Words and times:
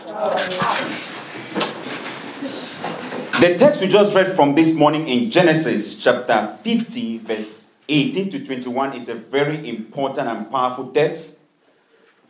The 0.00 0.08
text 3.58 3.82
we 3.82 3.88
just 3.88 4.14
read 4.14 4.34
from 4.34 4.54
this 4.54 4.74
morning 4.74 5.06
in 5.06 5.30
Genesis 5.30 5.98
chapter 5.98 6.56
50, 6.62 7.18
verse 7.18 7.66
18 7.86 8.30
to 8.30 8.46
21, 8.46 8.94
is 8.94 9.10
a 9.10 9.14
very 9.14 9.68
important 9.68 10.26
and 10.26 10.50
powerful 10.50 10.90
text. 10.90 11.38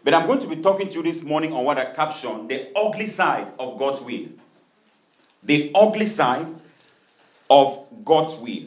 But 0.03 0.15
I'm 0.15 0.27
going 0.27 0.41
to 0.41 0.49
be 0.49 0.57
talking 0.57 0.89
to 0.89 0.95
you 0.97 1.05
this 1.05 1.23
morning 1.23 1.53
on 1.53 1.65
what 1.65 1.79
I 1.79 1.85
caption 1.93 2.49
the 2.49 2.77
ugly 2.77 3.07
side 3.07 3.53
of 3.57 3.79
God's 3.79 4.01
will. 4.01 4.27
The 5.45 5.71
ugly 5.73 6.07
side 6.07 6.49
of 7.49 7.87
God's 8.05 8.35
will. 8.35 8.65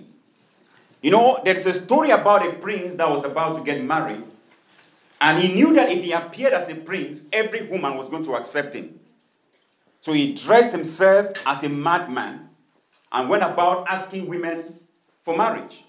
You 1.02 1.12
know, 1.12 1.42
there's 1.44 1.66
a 1.66 1.74
story 1.74 2.12
about 2.12 2.48
a 2.48 2.54
prince 2.54 2.96
that 2.96 3.10
was 3.10 3.26
about 3.26 3.56
to 3.56 3.64
get 3.64 3.84
married, 3.84 4.24
and 5.24 5.40
he 5.40 5.54
knew 5.54 5.74
that 5.74 5.90
if 5.90 6.04
he 6.04 6.12
appeared 6.12 6.52
as 6.52 6.68
a 6.68 6.76
prince, 6.76 7.24
every 7.32 7.66
woman 7.68 7.96
was 7.96 8.10
going 8.10 8.24
to 8.26 8.36
accept 8.36 8.74
him. 8.74 9.00
So 10.02 10.12
he 10.12 10.34
dressed 10.34 10.74
himself 10.74 11.32
as 11.46 11.64
a 11.64 11.70
madman 11.70 12.50
and 13.10 13.30
went 13.30 13.42
about 13.42 13.88
asking 13.88 14.28
women 14.28 14.80
for 15.22 15.38
marriage. 15.38 15.86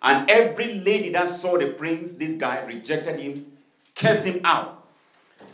And 0.00 0.30
every 0.30 0.74
lady 0.74 1.08
that 1.10 1.30
saw 1.30 1.58
the 1.58 1.72
prince, 1.72 2.12
this 2.12 2.34
guy, 2.34 2.64
rejected 2.64 3.18
him 3.18 3.50
cursed 3.96 4.22
him 4.22 4.40
out. 4.44 4.86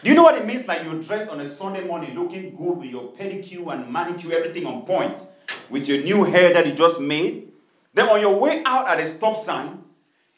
Do 0.03 0.11
you 0.11 0.15
know 0.15 0.23
what 0.23 0.37
it 0.37 0.45
means? 0.45 0.69
Like 0.69 0.85
you're 0.85 1.01
dressed 1.01 1.31
on 1.31 1.41
a 1.41 1.49
Sunday 1.49 1.87
morning 1.87 2.15
looking 2.15 2.55
good 2.55 2.77
with 2.77 2.91
your 2.91 3.13
pedicure 3.13 3.73
and 3.73 3.91
manicure, 3.91 4.35
everything 4.35 4.67
on 4.67 4.85
point, 4.85 5.27
with 5.71 5.89
your 5.89 6.03
new 6.03 6.25
hair 6.25 6.53
that 6.53 6.67
you 6.67 6.75
just 6.75 7.01
made. 7.01 7.51
Then 7.95 8.11
on 8.11 8.21
your 8.21 8.39
way 8.39 8.63
out 8.67 8.89
at 8.89 9.01
a 9.01 9.07
stop 9.07 9.37
sign, 9.37 9.83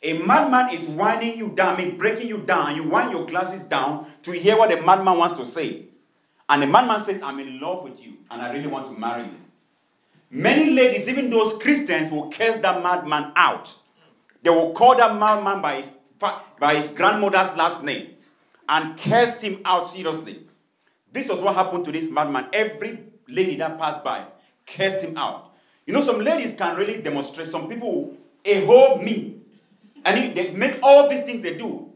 a 0.02 0.18
madman 0.18 0.72
is 0.72 0.84
winding 0.84 1.36
you 1.36 1.48
down, 1.48 1.74
I 1.74 1.84
mean 1.84 1.98
breaking 1.98 2.28
you 2.28 2.38
down. 2.38 2.76
You 2.76 2.88
wind 2.88 3.12
your 3.12 3.26
glasses 3.26 3.62
down 3.62 4.06
to 4.22 4.32
hear 4.32 4.56
what 4.56 4.70
the 4.70 4.80
madman 4.80 5.18
wants 5.18 5.38
to 5.38 5.46
say. 5.46 5.86
And 6.48 6.62
the 6.62 6.66
madman 6.66 7.04
says, 7.04 7.20
I'm 7.20 7.40
in 7.40 7.60
love 7.60 7.82
with 7.82 8.04
you 8.04 8.14
and 8.30 8.40
I 8.40 8.52
really 8.52 8.68
want 8.68 8.86
to 8.86 8.92
marry 8.92 9.24
you. 9.24 9.36
Many 10.30 10.70
ladies, 10.70 11.08
even 11.08 11.30
those 11.30 11.56
Christians, 11.58 12.12
will 12.12 12.30
curse 12.30 12.60
that 12.60 12.82
madman 12.82 13.32
out. 13.34 13.74
They 14.42 14.50
will 14.50 14.72
call 14.72 14.96
that 14.96 15.18
madman 15.18 15.60
by 15.60 15.80
his 15.80 15.90
by 16.58 16.74
his 16.74 16.88
grandmother's 16.88 17.56
last 17.56 17.82
name 17.84 18.10
and 18.68 18.98
curse 18.98 19.40
him 19.40 19.60
out 19.64 19.88
seriously. 19.88 20.40
This 21.12 21.28
was 21.28 21.40
what 21.40 21.54
happened 21.54 21.84
to 21.86 21.92
this 21.92 22.10
madman. 22.10 22.48
Every 22.52 22.98
lady 23.28 23.56
that 23.56 23.78
passed 23.78 24.04
by 24.04 24.24
cursed 24.66 25.02
him 25.02 25.16
out. 25.16 25.52
You 25.86 25.94
know, 25.94 26.02
some 26.02 26.20
ladies 26.20 26.54
can 26.54 26.76
really 26.76 27.00
demonstrate. 27.00 27.48
Some 27.48 27.68
people, 27.68 28.16
a 28.44 28.64
whole 28.66 28.98
me. 28.98 29.37
And 30.08 30.34
they 30.34 30.52
make 30.52 30.78
all 30.82 31.06
these 31.06 31.20
things 31.20 31.42
they 31.42 31.54
do. 31.54 31.92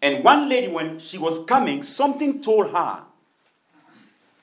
And 0.00 0.22
one 0.22 0.48
lady, 0.48 0.68
when 0.68 1.00
she 1.00 1.18
was 1.18 1.44
coming, 1.44 1.82
something 1.82 2.40
told 2.40 2.70
her 2.70 3.02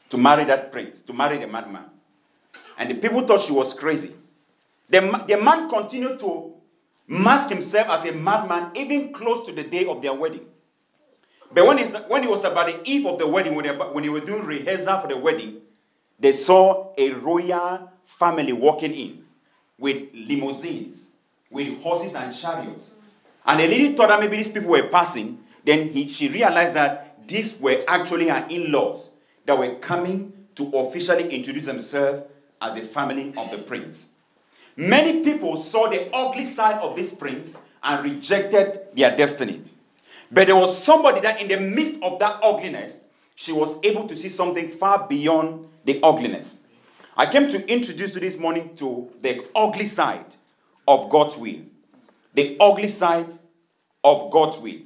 to 0.10 0.18
marry 0.18 0.44
that 0.44 0.74
prince, 0.74 1.02
to 1.04 1.14
marry 1.14 1.38
the 1.38 1.48
madman. 1.48 1.86
And 2.78 2.92
the 2.92 2.96
people 2.96 3.26
thought 3.26 3.40
she 3.40 3.54
was 3.54 3.74
crazy. 3.74 4.14
The, 4.90 5.00
the 5.26 5.38
man 5.38 5.70
continued 5.70 6.20
to 6.20 6.54
mask 7.08 7.48
himself 7.48 7.88
as 7.88 8.04
a 8.04 8.12
madman 8.12 8.72
even 8.76 9.14
close 9.14 9.46
to 9.46 9.54
the 9.54 9.64
day 9.64 9.86
of 9.86 10.02
their 10.02 10.14
wedding. 10.14 10.46
But 11.54 11.66
when, 11.66 11.78
when 11.78 12.24
it 12.26 12.30
was 12.30 12.44
about 12.44 12.68
the 12.68 12.90
eve 12.90 13.06
of 13.06 13.18
the 13.18 13.28
wedding, 13.28 13.56
when 13.56 13.66
they, 13.66 13.72
when 13.72 14.04
they 14.04 14.10
were 14.10 14.20
doing 14.20 14.46
rehearsal 14.46 15.00
for 15.00 15.08
the 15.08 15.18
wedding, 15.18 15.62
they 16.20 16.34
saw 16.34 16.92
a 16.98 17.12
royal 17.12 17.92
family 18.06 18.52
walking 18.52 18.94
in 18.94 19.24
with 19.78 20.10
limousines, 20.14 21.09
with 21.50 21.82
horses 21.82 22.16
and 22.16 22.36
chariots. 22.36 22.92
And 23.46 23.60
the 23.60 23.68
lady 23.68 23.96
thought 23.96 24.10
that 24.10 24.20
maybe 24.20 24.38
these 24.38 24.52
people 24.52 24.70
were 24.70 24.88
passing. 24.90 25.44
Then 25.66 25.90
he, 25.90 26.08
she 26.08 26.28
realized 26.28 26.76
that 26.76 27.28
these 27.28 27.60
were 27.60 27.80
actually 27.88 28.28
her 28.28 28.46
in 28.50 28.72
laws 28.72 29.12
that 29.46 29.58
were 29.58 29.76
coming 29.76 30.34
to 30.56 30.70
officially 30.78 31.30
introduce 31.30 31.66
themselves 31.66 32.24
as 32.62 32.76
the 32.76 32.88
family 32.88 33.34
of 33.38 33.50
the 33.52 33.58
prince. 33.58 34.12
Many 34.76 35.24
people 35.24 35.58
saw 35.58 35.90
the 35.90 36.14
ugly 36.14 36.46
side 36.46 36.80
of 36.82 36.96
this 36.96 37.14
prince 37.14 37.58
and 37.84 38.04
rejected 38.04 38.80
their 38.96 39.16
destiny. 39.16 39.64
But 40.32 40.48
there 40.48 40.56
was 40.56 40.82
somebody 40.82 41.22
that, 41.22 41.42
in 41.42 41.48
the 41.48 41.60
midst 41.60 42.02
of 42.04 42.20
that 42.20 42.40
ugliness, 42.44 43.00
she 43.36 43.52
was 43.52 43.78
able 43.84 44.06
to 44.08 44.16
see 44.16 44.30
something 44.30 44.70
far 44.70 45.08
beyond 45.08 45.68
the 45.86 46.00
ugliness. 46.04 46.60
I 47.18 47.26
came 47.32 47.48
to 47.50 47.72
introduce 47.72 48.14
you 48.14 48.22
this 48.22 48.38
morning 48.38 48.76
to 48.78 49.10
the 49.22 49.46
ugly 49.56 49.86
side 49.86 50.36
of 50.90 51.08
God's 51.08 51.38
will. 51.38 51.62
The 52.34 52.58
ugly 52.60 52.88
side 52.88 53.32
of 54.04 54.32
God's 54.32 54.58
will. 54.58 54.80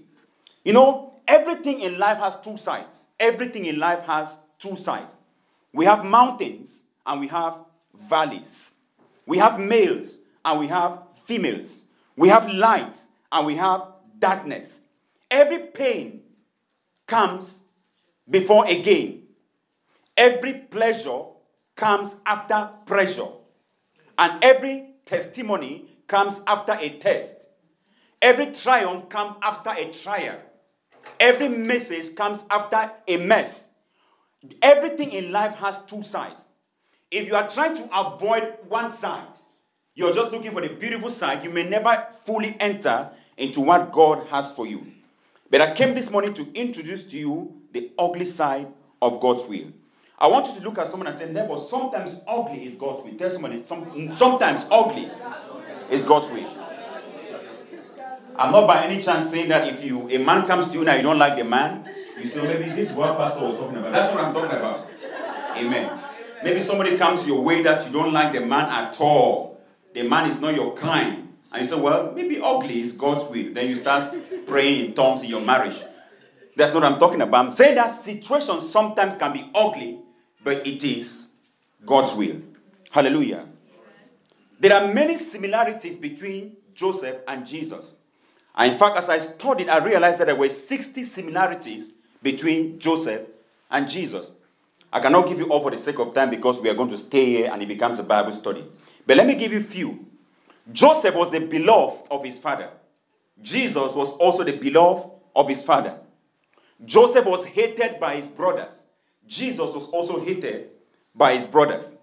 You 0.65 0.73
know, 0.73 1.13
everything 1.25 1.79
in 1.79 1.97
life 1.97 2.17
has 2.17 2.37
two 2.41 2.57
sides. 2.57 3.07
Everything 3.17 3.63
in 3.65 3.79
life 3.79 4.03
has 4.03 4.35
two 4.59 4.75
sides. 4.75 5.15
We 5.71 5.85
have 5.85 6.03
mountains 6.03 6.83
and 7.05 7.21
we 7.21 7.27
have 7.29 7.55
valleys. 8.09 8.73
We 9.25 9.37
have 9.37 9.61
males 9.61 10.19
and 10.43 10.59
we 10.59 10.67
have 10.67 10.99
females. 11.25 11.85
We 12.17 12.27
have 12.27 12.51
light 12.51 12.97
and 13.31 13.47
we 13.47 13.55
have 13.55 13.83
darkness. 14.19 14.81
Every 15.31 15.59
pain 15.59 16.21
comes 17.07 17.63
before 18.29 18.67
a 18.67 18.81
gain. 18.81 19.23
Every 20.17 20.53
pleasure 20.53 21.21
comes 21.77 22.17
after 22.25 22.71
pressure. 22.85 23.29
And 24.17 24.43
every 24.43 24.89
testimony 25.05 25.92
comes 26.07 26.41
after 26.47 26.73
a 26.73 26.89
test. 26.89 27.47
Every 28.21 28.47
triumph 28.51 29.09
comes 29.09 29.35
after 29.41 29.71
a 29.71 29.91
trial. 29.91 30.39
Every 31.19 31.49
message 31.49 32.15
comes 32.15 32.43
after 32.49 32.91
a 33.07 33.17
mess. 33.17 33.69
Everything 34.61 35.11
in 35.11 35.31
life 35.31 35.55
has 35.55 35.77
two 35.87 36.03
sides. 36.03 36.45
If 37.11 37.27
you 37.27 37.35
are 37.35 37.49
trying 37.49 37.75
to 37.77 37.89
avoid 37.93 38.55
one 38.67 38.91
side, 38.91 39.37
you're 39.95 40.13
just 40.13 40.31
looking 40.31 40.51
for 40.51 40.61
the 40.61 40.69
beautiful 40.73 41.09
side, 41.09 41.43
you 41.43 41.49
may 41.49 41.69
never 41.69 42.07
fully 42.25 42.57
enter 42.59 43.11
into 43.37 43.61
what 43.61 43.91
God 43.91 44.27
has 44.27 44.51
for 44.51 44.65
you. 44.65 44.87
But 45.49 45.61
I 45.61 45.73
came 45.73 45.93
this 45.93 46.09
morning 46.09 46.33
to 46.33 46.51
introduce 46.53 47.03
to 47.05 47.17
you 47.17 47.61
the 47.71 47.91
ugly 47.99 48.25
side 48.25 48.67
of 49.01 49.19
God's 49.19 49.47
will. 49.47 49.67
I 50.23 50.27
want 50.27 50.47
you 50.47 50.55
to 50.55 50.61
look 50.61 50.77
at 50.77 50.89
someone 50.89 51.07
and 51.07 51.17
say, 51.17 51.29
Never, 51.29 51.57
sometimes 51.57 52.15
ugly 52.25 52.65
is 52.65 52.75
God's 52.75 53.03
will. 53.03 53.13
Tell 53.15 53.29
some, 53.29 54.13
sometimes 54.13 54.65
ugly 54.71 55.11
is 55.91 56.05
God's 56.05 56.31
will. 56.31 56.47
I'm 58.37 58.53
not 58.53 58.65
by 58.65 58.85
any 58.85 59.03
chance 59.03 59.29
saying 59.29 59.49
that 59.49 59.67
if 59.67 59.83
you 59.83 60.09
a 60.09 60.17
man 60.19 60.47
comes 60.47 60.67
to 60.67 60.73
you 60.75 60.85
now 60.85 60.95
you 60.95 61.01
don't 61.01 61.19
like 61.19 61.37
the 61.37 61.43
man, 61.43 61.89
you 62.17 62.29
say 62.29 62.39
oh, 62.39 62.43
maybe 62.43 62.69
this 62.73 62.91
is 62.91 62.95
what 62.95 63.17
Pastor 63.17 63.41
was 63.41 63.57
talking 63.57 63.75
about. 63.75 63.91
That's 63.91 64.15
what 64.15 64.23
I'm 64.23 64.33
talking 64.33 64.57
about. 64.57 64.87
Amen. 65.57 65.99
Maybe 66.41 66.61
somebody 66.61 66.97
comes 66.97 67.27
your 67.27 67.41
way 67.41 67.61
that 67.63 67.85
you 67.85 67.91
don't 67.91 68.13
like 68.13 68.31
the 68.31 68.39
man 68.39 68.69
at 68.69 68.95
all. 69.01 69.59
The 69.93 70.03
man 70.03 70.31
is 70.31 70.39
not 70.39 70.55
your 70.55 70.73
kind. 70.73 71.33
And 71.51 71.61
you 71.61 71.67
say, 71.67 71.77
well, 71.77 72.13
maybe 72.15 72.39
ugly 72.41 72.79
is 72.79 72.93
God's 72.93 73.29
will. 73.29 73.53
Then 73.53 73.67
you 73.67 73.75
start 73.75 74.15
praying 74.47 74.85
in 74.85 74.93
tongues 74.93 75.21
in 75.21 75.29
your 75.29 75.41
marriage. 75.41 75.79
That's 76.55 76.73
what 76.73 76.85
I'm 76.85 76.97
talking 76.97 77.21
about. 77.21 77.45
I'm 77.45 77.51
saying 77.51 77.75
that 77.75 78.03
situations 78.03 78.69
sometimes 78.69 79.17
can 79.17 79.33
be 79.33 79.49
ugly, 79.53 79.99
but 80.43 80.65
it 80.65 80.83
is 80.83 81.29
God's 81.85 82.13
will. 82.13 82.41
Hallelujah. 82.89 83.47
There 84.59 84.73
are 84.73 84.93
many 84.93 85.17
similarities 85.17 85.95
between 85.95 86.55
Joseph 86.73 87.17
and 87.27 87.45
Jesus. 87.45 87.97
And 88.55 88.73
in 88.73 88.77
fact, 88.77 88.97
as 88.97 89.09
I 89.09 89.19
studied, 89.19 89.69
I 89.69 89.83
realized 89.83 90.19
that 90.19 90.25
there 90.25 90.35
were 90.35 90.49
60 90.49 91.03
similarities 91.03 91.91
between 92.21 92.79
Joseph 92.79 93.21
and 93.69 93.89
Jesus. 93.89 94.31
I 94.91 94.99
cannot 94.99 95.27
give 95.27 95.39
you 95.39 95.49
all 95.51 95.61
for 95.61 95.71
the 95.71 95.77
sake 95.77 95.99
of 95.99 96.13
time 96.13 96.29
because 96.29 96.61
we 96.61 96.69
are 96.69 96.75
going 96.75 96.91
to 96.91 96.97
stay 96.97 97.25
here 97.25 97.49
and 97.51 97.61
it 97.61 97.67
becomes 97.67 97.97
a 97.97 98.03
Bible 98.03 98.31
study. 98.31 98.63
But 99.07 99.17
let 99.17 99.25
me 99.25 99.33
give 99.35 99.51
you 99.51 99.59
a 99.59 99.63
few. 99.63 100.05
Joseph 100.71 101.15
was 101.15 101.31
the 101.31 101.39
beloved 101.39 102.07
of 102.11 102.23
his 102.23 102.37
father. 102.37 102.69
Jesus 103.41 103.93
was 103.93 104.13
also 104.13 104.43
the 104.43 104.55
beloved 104.55 105.09
of 105.35 105.49
his 105.49 105.63
father. 105.63 105.97
Joseph 106.85 107.25
was 107.25 107.43
hated 107.43 107.99
by 107.99 108.15
his 108.15 108.27
brothers. 108.27 108.85
Jesus 109.27 109.73
was 109.73 109.87
also 109.89 110.19
hated 110.23 110.69
by 111.15 111.35
his 111.35 111.45
brothers. 111.45 111.93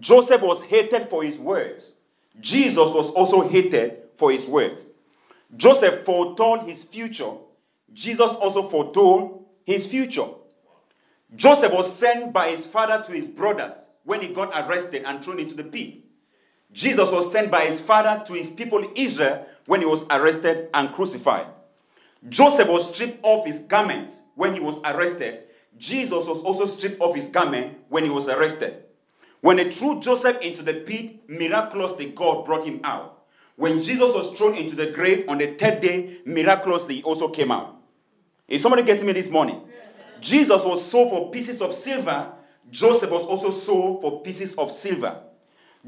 Joseph 0.00 0.42
was 0.42 0.62
hated 0.62 1.08
for 1.08 1.22
his 1.22 1.38
words. 1.38 1.94
Jesus 2.40 2.76
was 2.76 3.10
also 3.10 3.48
hated 3.48 3.98
for 4.14 4.30
his 4.30 4.46
words. 4.46 4.84
Joseph 5.56 6.04
foretold 6.04 6.64
his 6.64 6.82
future. 6.84 7.32
Jesus 7.92 8.30
also 8.32 8.62
foretold 8.62 9.46
his 9.64 9.86
future. 9.86 10.28
Joseph 11.36 11.72
was 11.72 11.92
sent 11.92 12.32
by 12.32 12.50
his 12.50 12.66
father 12.66 13.02
to 13.04 13.12
his 13.12 13.26
brothers 13.26 13.74
when 14.04 14.20
he 14.20 14.28
got 14.28 14.50
arrested 14.54 15.02
and 15.04 15.22
thrown 15.22 15.38
into 15.38 15.54
the 15.54 15.64
pit. 15.64 15.96
Jesus 16.72 17.10
was 17.10 17.30
sent 17.32 17.50
by 17.50 17.64
his 17.66 17.80
father 17.80 18.24
to 18.26 18.32
his 18.34 18.50
people 18.50 18.90
Israel 18.94 19.46
when 19.66 19.80
he 19.80 19.86
was 19.86 20.06
arrested 20.10 20.68
and 20.74 20.92
crucified. 20.92 21.46
Joseph 22.28 22.68
was 22.68 22.92
stripped 22.92 23.20
off 23.22 23.46
his 23.46 23.60
garments 23.60 24.20
when 24.34 24.54
he 24.54 24.60
was 24.60 24.80
arrested. 24.84 25.44
Jesus 25.76 26.26
was 26.26 26.42
also 26.42 26.66
stripped 26.66 27.00
of 27.00 27.14
his 27.14 27.28
garment 27.28 27.78
when 27.88 28.04
he 28.04 28.10
was 28.10 28.28
arrested. 28.28 28.84
When 29.40 29.56
they 29.56 29.70
threw 29.70 30.00
Joseph 30.00 30.40
into 30.40 30.62
the 30.62 30.74
pit, 30.74 31.28
miraculously 31.28 32.06
God 32.06 32.44
brought 32.44 32.66
him 32.66 32.80
out. 32.82 33.26
When 33.56 33.80
Jesus 33.80 34.14
was 34.14 34.36
thrown 34.38 34.54
into 34.54 34.74
the 34.76 34.90
grave 34.92 35.28
on 35.28 35.38
the 35.38 35.54
third 35.54 35.80
day, 35.80 36.18
miraculously 36.24 36.96
he 36.96 37.02
also 37.02 37.28
came 37.28 37.50
out. 37.50 37.76
Is 38.48 38.62
somebody 38.62 38.82
getting 38.82 39.06
me 39.06 39.12
this 39.12 39.28
morning? 39.28 39.62
Jesus 40.20 40.64
was 40.64 40.84
sold 40.84 41.10
for 41.10 41.30
pieces 41.30 41.60
of 41.60 41.74
silver. 41.74 42.32
Joseph 42.70 43.10
was 43.10 43.26
also 43.26 43.50
sold 43.50 44.00
for 44.00 44.22
pieces 44.22 44.54
of 44.56 44.70
silver. 44.70 45.20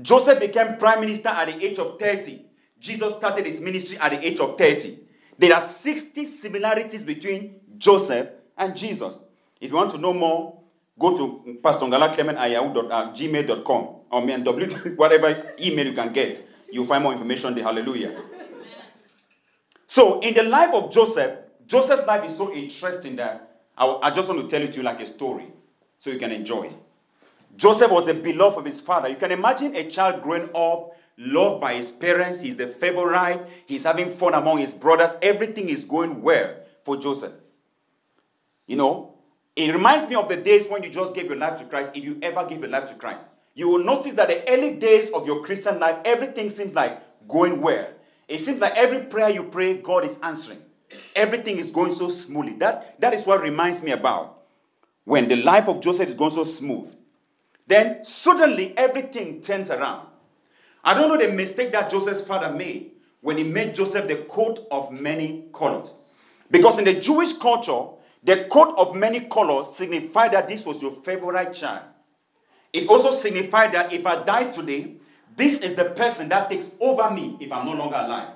Joseph 0.01 0.39
became 0.41 0.77
prime 0.77 1.01
minister 1.01 1.29
at 1.29 1.47
the 1.47 1.65
age 1.65 1.79
of 1.79 1.99
30. 1.99 2.45
Jesus 2.79 3.15
started 3.15 3.47
his 3.47 3.61
ministry 3.61 3.99
at 3.99 4.13
the 4.13 4.27
age 4.27 4.41
of 4.41 4.57
30. 4.57 4.99
There 5.39 5.55
are 5.55 5.63
60 5.63 6.25
similarities 6.27 7.03
between 7.03 7.61
Joseph 7.79 8.29
and 8.57 8.77
Jesus. 8.77 9.19
If 9.61 9.71
you 9.71 9.77
want 9.77 9.91
to 9.93 9.99
know 9.99 10.15
more, 10.15 10.59
go 10.99 11.17
to 11.17 11.59
Pastor 11.63 11.85
Ngala 11.87 12.15
Clement 12.15 12.39
uh, 12.39 13.91
or 14.11 14.23
me 14.23 14.33
and 14.33 14.45
w 14.45 14.71
whatever 14.97 15.55
email 15.61 15.87
you 15.87 15.93
can 15.93 16.13
get. 16.13 16.47
You'll 16.73 16.87
find 16.87 17.03
more 17.03 17.13
information 17.13 17.55
there. 17.55 17.65
Hallelujah. 17.65 18.21
So, 19.87 20.21
in 20.21 20.35
the 20.35 20.45
life 20.45 20.73
of 20.73 20.93
Joseph, 20.93 21.39
Joseph's 21.67 22.07
life 22.07 22.29
is 22.29 22.37
so 22.37 22.53
interesting 22.53 23.17
that 23.17 23.61
I, 23.77 23.87
I 24.03 24.11
just 24.11 24.29
want 24.29 24.41
to 24.43 24.49
tell 24.49 24.63
it 24.63 24.73
to 24.73 24.79
you 24.79 24.83
like 24.83 25.01
a 25.01 25.07
story 25.07 25.47
so 25.99 26.11
you 26.11 26.19
can 26.19 26.33
enjoy 26.33 26.65
it. 26.65 26.75
Joseph 27.57 27.91
was 27.91 28.07
the 28.07 28.15
beloved 28.15 28.59
of 28.59 28.65
his 28.65 28.81
father. 28.81 29.09
You 29.09 29.17
can 29.17 29.33
imagine 29.33 29.75
a 29.75 29.91
child 29.91 30.23
growing 30.23 30.49
up, 30.55 30.97
loved 31.19 31.61
by 31.61 31.75
his 31.75 31.91
parents. 31.91 32.41
He's 32.41 32.57
the 32.57 32.69
favorite. 32.69 33.47
He's 33.67 33.85
having 33.85 34.11
fun 34.13 34.35
among 34.35 34.59
his 34.59 34.73
brothers. 34.73 35.17
Everything 35.21 35.69
is 35.69 35.85
going 35.85 36.23
well 36.23 36.55
for 36.85 36.97
Joseph. 36.97 37.33
You 38.67 38.77
know, 38.77 39.10
it 39.63 39.73
reminds 39.73 40.09
me 40.09 40.15
of 40.15 40.29
the 40.29 40.37
days 40.37 40.69
when 40.69 40.83
you 40.83 40.91
just 40.91 41.15
gave 41.15 41.27
your 41.27 41.37
life 41.37 41.59
to 41.59 41.65
Christ, 41.65 41.93
if 41.95 42.05
you 42.05 42.19
ever 42.23 42.45
gave 42.47 42.61
your 42.61 42.71
life 42.71 42.87
to 42.89 42.95
Christ. 42.95 43.31
You 43.55 43.69
will 43.69 43.85
notice 43.85 44.15
that 44.15 44.29
the 44.29 44.49
early 44.49 44.75
days 44.75 45.11
of 45.11 45.27
your 45.27 45.45
Christian 45.45 45.79
life, 45.81 45.99
everything 46.05 46.51
seems 46.51 46.75
like 46.75 47.01
going 47.29 47.61
well. 47.61 47.89
It 48.29 48.45
seems 48.45 48.61
like 48.61 48.75
every 48.77 49.07
prayer 49.07 49.29
you 49.29 49.43
pray, 49.45 49.75
God 49.75 50.05
is 50.05 50.17
answering. 50.23 50.63
Everything 51.17 51.59
is 51.59 51.71
going 51.71 51.93
so 51.93 52.09
smoothly. 52.09 52.55
That, 52.55 53.01
that 53.01 53.13
is 53.13 53.27
what 53.27 53.43
reminds 53.43 53.83
me 53.83 53.91
about 53.91 54.43
when 55.05 55.29
the 55.29 55.37
life 55.37 55.69
of 55.69 55.81
Joseph 55.81 56.09
is 56.09 56.15
going 56.15 56.31
so 56.31 56.45
smooth. 56.45 56.95
Then 57.67 58.05
suddenly 58.05 58.77
everything 58.77 59.43
turns 59.43 59.71
around. 59.71 60.07
I 60.83 60.95
don't 60.95 61.09
know 61.09 61.25
the 61.25 61.33
mistake 61.33 61.73
that 61.73 61.91
Joseph's 61.91 62.23
father 62.23 62.53
made 62.53 62.93
when 63.21 63.37
he 63.37 63.45
made 63.45 63.75
Joseph 63.75 64.09
the 64.09 64.17
coat 64.17 64.67
of 64.71 64.91
many 64.93 65.45
colors. 65.53 65.97
Because 66.51 66.79
in 66.79 66.85
the 66.85 66.95
Jewish 66.95 67.33
culture, 67.35 67.87
the 68.23 68.47
coat 68.51 68.75
of 68.77 68.95
many 68.95 69.21
colors 69.21 69.75
signified 69.75 70.33
that 70.33 70.49
this 70.49 70.65
was 70.67 70.83
your 70.83 70.91
favorite 70.91 71.55
child. 71.55 71.85
It 72.73 72.89
also 72.89 73.11
signified 73.11 73.73
that 73.73 73.93
if 73.93 74.07
I 74.07 74.23
die 74.23 74.51
today, 74.51 74.97
this 75.37 75.61
is 75.61 75.75
the 75.75 75.87
person 75.87 76.29
that 76.29 76.51
takes 76.51 76.71
over 76.81 77.11
me 77.11 77.37
if 77.41 77.51
I'm 77.51 77.67
no 77.67 77.75
longer 77.75 77.97
alive. 77.97 78.31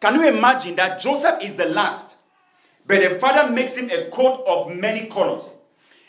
Can 0.00 0.16
you 0.16 0.28
imagine 0.28 0.74
that 0.76 1.00
Joseph 1.00 1.42
is 1.42 1.54
the 1.54 1.66
last, 1.66 2.16
but 2.86 3.00
the 3.00 3.18
father 3.18 3.50
makes 3.50 3.76
him 3.76 3.90
a 3.90 4.10
coat 4.10 4.44
of 4.46 4.76
many 4.76 5.06
colors? 5.06 5.48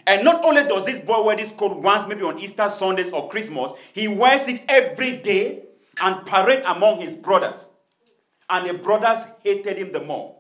And 0.08 0.24
not 0.24 0.44
only 0.44 0.63
does 0.63 0.86
this 0.86 1.04
boy 1.04 1.24
wear 1.24 1.36
this 1.36 1.51
coat 1.51 1.78
once, 1.78 2.08
maybe 2.08 2.24
on 2.24 2.40
Easter 2.40 2.69
Sundays 2.69 3.12
or 3.12 3.30
Christmas, 3.30 3.72
he 3.94 4.08
wears 4.08 4.48
it 4.48 4.62
every 4.68 5.18
day 5.18 5.63
and 6.01 6.25
parade 6.25 6.63
among 6.66 7.01
his 7.01 7.16
brothers. 7.16 7.69
And 8.50 8.69
the 8.69 8.74
brothers 8.74 9.25
hated 9.44 9.78
him 9.78 9.92
the 9.92 10.01
more. 10.01 10.36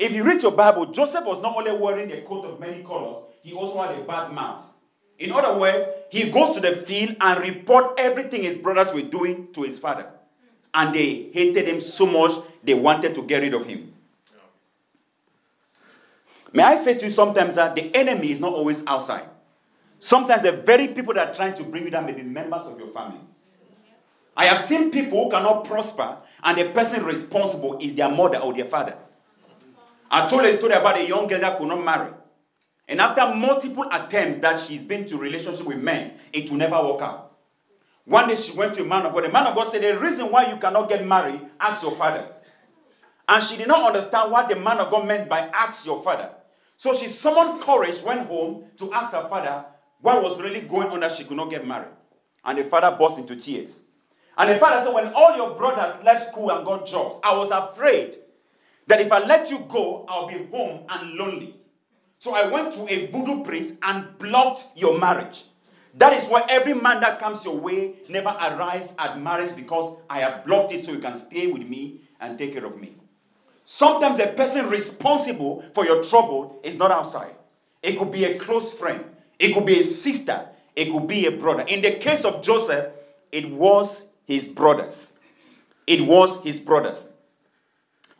If 0.00 0.12
you 0.12 0.24
read 0.24 0.42
your 0.42 0.52
Bible, 0.52 0.86
Joseph 0.86 1.26
was 1.26 1.42
not 1.42 1.58
only 1.58 1.72
wearing 1.72 2.10
a 2.10 2.22
coat 2.22 2.46
of 2.46 2.58
many 2.58 2.82
colors, 2.82 3.18
he 3.42 3.52
also 3.52 3.82
had 3.82 3.98
a 3.98 4.02
bad 4.02 4.32
mouth. 4.32 4.64
In 5.18 5.30
other 5.30 5.60
words, 5.60 5.86
he 6.10 6.30
goes 6.30 6.54
to 6.56 6.60
the 6.60 6.74
field 6.74 7.16
and 7.20 7.40
report 7.42 7.98
everything 7.98 8.42
his 8.42 8.56
brothers 8.56 8.94
were 8.94 9.02
doing 9.02 9.52
to 9.52 9.62
his 9.62 9.78
father. 9.78 10.06
And 10.72 10.94
they 10.94 11.30
hated 11.34 11.68
him 11.68 11.82
so 11.82 12.06
much, 12.06 12.32
they 12.64 12.72
wanted 12.72 13.14
to 13.14 13.22
get 13.24 13.42
rid 13.42 13.52
of 13.52 13.66
him. 13.66 13.92
May 16.54 16.62
I 16.62 16.76
say 16.76 16.94
to 16.94 17.04
you 17.04 17.10
sometimes 17.10 17.56
that 17.56 17.74
the 17.74 17.94
enemy 17.94 18.32
is 18.32 18.40
not 18.40 18.54
always 18.54 18.82
outside. 18.86 19.28
Sometimes 19.98 20.44
the 20.44 20.52
very 20.52 20.88
people 20.88 21.12
that 21.12 21.28
are 21.28 21.34
trying 21.34 21.52
to 21.54 21.62
bring 21.62 21.84
you 21.84 21.90
down 21.90 22.06
may 22.06 22.12
be 22.12 22.22
members 22.22 22.62
of 22.62 22.78
your 22.78 22.88
family. 22.88 23.20
I 24.34 24.46
have 24.46 24.60
seen 24.60 24.90
people 24.90 25.24
who 25.24 25.30
cannot 25.30 25.66
prosper, 25.66 26.16
and 26.42 26.56
the 26.56 26.70
person 26.70 27.04
responsible 27.04 27.76
is 27.82 27.94
their 27.94 28.08
mother 28.08 28.38
or 28.38 28.54
their 28.54 28.64
father. 28.64 28.96
I 30.10 30.26
told 30.26 30.44
a 30.44 30.56
story 30.56 30.72
about 30.72 30.98
a 30.98 31.06
young 31.06 31.28
girl 31.28 31.40
that 31.40 31.58
could 31.58 31.68
not 31.68 31.84
marry. 31.84 32.10
And 32.88 33.00
after 33.00 33.32
multiple 33.34 33.86
attempts 33.92 34.40
that 34.40 34.58
she's 34.58 34.82
been 34.82 35.06
to 35.06 35.16
relationship 35.16 35.64
with 35.64 35.78
men, 35.78 36.14
it 36.32 36.50
will 36.50 36.58
never 36.58 36.82
work 36.82 37.00
out. 37.00 37.36
One 38.04 38.26
day 38.28 38.34
she 38.34 38.56
went 38.56 38.74
to 38.74 38.82
a 38.82 38.84
man 38.84 39.06
of 39.06 39.14
God. 39.14 39.22
The 39.24 39.28
man 39.28 39.46
of 39.46 39.54
God 39.54 39.70
said, 39.70 39.82
The 39.82 39.96
reason 40.00 40.32
why 40.32 40.50
you 40.50 40.56
cannot 40.56 40.88
get 40.88 41.06
married, 41.06 41.40
ask 41.60 41.82
your 41.84 41.94
father. 41.94 42.26
And 43.28 43.44
she 43.44 43.56
did 43.56 43.68
not 43.68 43.94
understand 43.94 44.32
what 44.32 44.48
the 44.48 44.56
man 44.56 44.78
of 44.78 44.90
God 44.90 45.06
meant 45.06 45.28
by 45.28 45.42
ask 45.42 45.86
your 45.86 46.02
father. 46.02 46.30
So 46.76 46.92
she 46.92 47.06
summoned 47.06 47.62
courage, 47.62 48.02
went 48.02 48.26
home 48.26 48.64
to 48.78 48.92
ask 48.92 49.12
her 49.12 49.28
father 49.28 49.64
what 50.00 50.20
was 50.22 50.40
really 50.40 50.62
going 50.62 50.88
on 50.88 51.00
that 51.00 51.12
she 51.12 51.22
could 51.22 51.36
not 51.36 51.50
get 51.50 51.64
married. 51.64 51.92
And 52.44 52.58
the 52.58 52.64
father 52.64 52.96
burst 52.98 53.18
into 53.18 53.36
tears. 53.36 53.82
And 54.36 54.50
the 54.50 54.58
father 54.58 54.84
said, 54.84 54.92
When 54.92 55.12
all 55.14 55.36
your 55.36 55.54
brothers 55.54 56.02
left 56.04 56.32
school 56.32 56.50
and 56.50 56.66
got 56.66 56.86
jobs, 56.88 57.20
I 57.22 57.36
was 57.36 57.52
afraid 57.52 58.16
that 58.90 59.00
if 59.00 59.12
I 59.12 59.24
let 59.24 59.50
you 59.50 59.60
go, 59.68 60.04
I'll 60.08 60.26
be 60.26 60.46
home 60.50 60.84
and 60.88 61.14
lonely. 61.14 61.54
So 62.18 62.34
I 62.34 62.48
went 62.48 62.74
to 62.74 62.92
a 62.92 63.06
voodoo 63.06 63.44
priest 63.44 63.76
and 63.82 64.18
blocked 64.18 64.68
your 64.74 64.98
marriage. 64.98 65.44
That 65.94 66.12
is 66.12 66.28
why 66.28 66.44
every 66.48 66.74
man 66.74 67.00
that 67.00 67.18
comes 67.18 67.44
your 67.44 67.56
way 67.56 67.94
never 68.08 68.28
arrives 68.28 68.92
at 68.98 69.20
marriage 69.20 69.54
because 69.54 69.96
I 70.08 70.18
have 70.20 70.44
blocked 70.44 70.72
it 70.72 70.84
so 70.84 70.92
you 70.92 70.98
can 70.98 71.16
stay 71.16 71.46
with 71.46 71.68
me 71.68 72.00
and 72.20 72.36
take 72.36 72.52
care 72.52 72.64
of 72.64 72.80
me. 72.80 72.96
Sometimes 73.64 74.18
a 74.18 74.26
person 74.26 74.68
responsible 74.68 75.64
for 75.72 75.84
your 75.84 76.02
trouble 76.02 76.60
is 76.64 76.76
not 76.76 76.90
outside. 76.90 77.36
It 77.82 77.96
could 77.96 78.10
be 78.10 78.24
a 78.24 78.38
close 78.38 78.74
friend, 78.74 79.04
it 79.38 79.54
could 79.54 79.66
be 79.66 79.78
a 79.78 79.84
sister, 79.84 80.46
it 80.74 80.90
could 80.92 81.06
be 81.06 81.26
a 81.26 81.30
brother. 81.30 81.62
In 81.62 81.80
the 81.80 81.92
case 81.92 82.24
of 82.24 82.42
Joseph, 82.42 82.92
it 83.30 83.50
was 83.50 84.08
his 84.24 84.48
brothers. 84.48 85.12
It 85.86 86.00
was 86.00 86.42
his 86.42 86.58
brothers. 86.58 87.09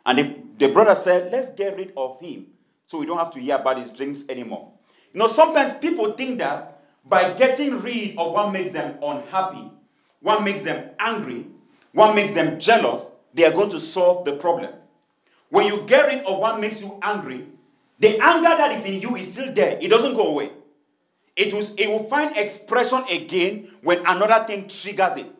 And 0.05 0.17
the, 0.17 0.35
the 0.57 0.73
brother 0.73 0.99
said, 0.99 1.31
Let's 1.31 1.51
get 1.51 1.77
rid 1.77 1.93
of 1.95 2.19
him 2.19 2.47
so 2.85 2.97
we 2.97 3.05
don't 3.05 3.17
have 3.17 3.31
to 3.33 3.39
hear 3.39 3.55
about 3.55 3.77
his 3.77 3.89
drinks 3.89 4.23
anymore. 4.27 4.71
You 5.13 5.19
know, 5.19 5.27
sometimes 5.27 5.77
people 5.79 6.11
think 6.13 6.39
that 6.39 6.81
by 7.05 7.33
getting 7.33 7.81
rid 7.81 8.17
of 8.17 8.31
what 8.33 8.51
makes 8.51 8.71
them 8.71 8.97
unhappy, 9.01 9.71
what 10.21 10.43
makes 10.43 10.61
them 10.61 10.89
angry, 10.99 11.47
what 11.93 12.15
makes 12.15 12.31
them 12.31 12.59
jealous, 12.59 13.05
they 13.33 13.45
are 13.45 13.51
going 13.51 13.69
to 13.69 13.79
solve 13.79 14.25
the 14.25 14.33
problem. 14.33 14.73
When 15.49 15.67
you 15.67 15.83
get 15.83 16.07
rid 16.07 16.25
of 16.25 16.37
what 16.39 16.59
makes 16.59 16.81
you 16.81 16.97
angry, 17.01 17.47
the 17.99 18.17
anger 18.19 18.49
that 18.49 18.71
is 18.71 18.85
in 18.85 19.01
you 19.01 19.15
is 19.15 19.27
still 19.27 19.53
there. 19.53 19.77
It 19.81 19.89
doesn't 19.89 20.13
go 20.13 20.27
away. 20.27 20.51
It, 21.35 21.53
was, 21.53 21.73
it 21.75 21.87
will 21.87 22.09
find 22.09 22.35
expression 22.35 23.03
again 23.09 23.71
when 23.81 23.99
another 24.05 24.45
thing 24.45 24.67
triggers 24.67 25.17
it. 25.17 25.31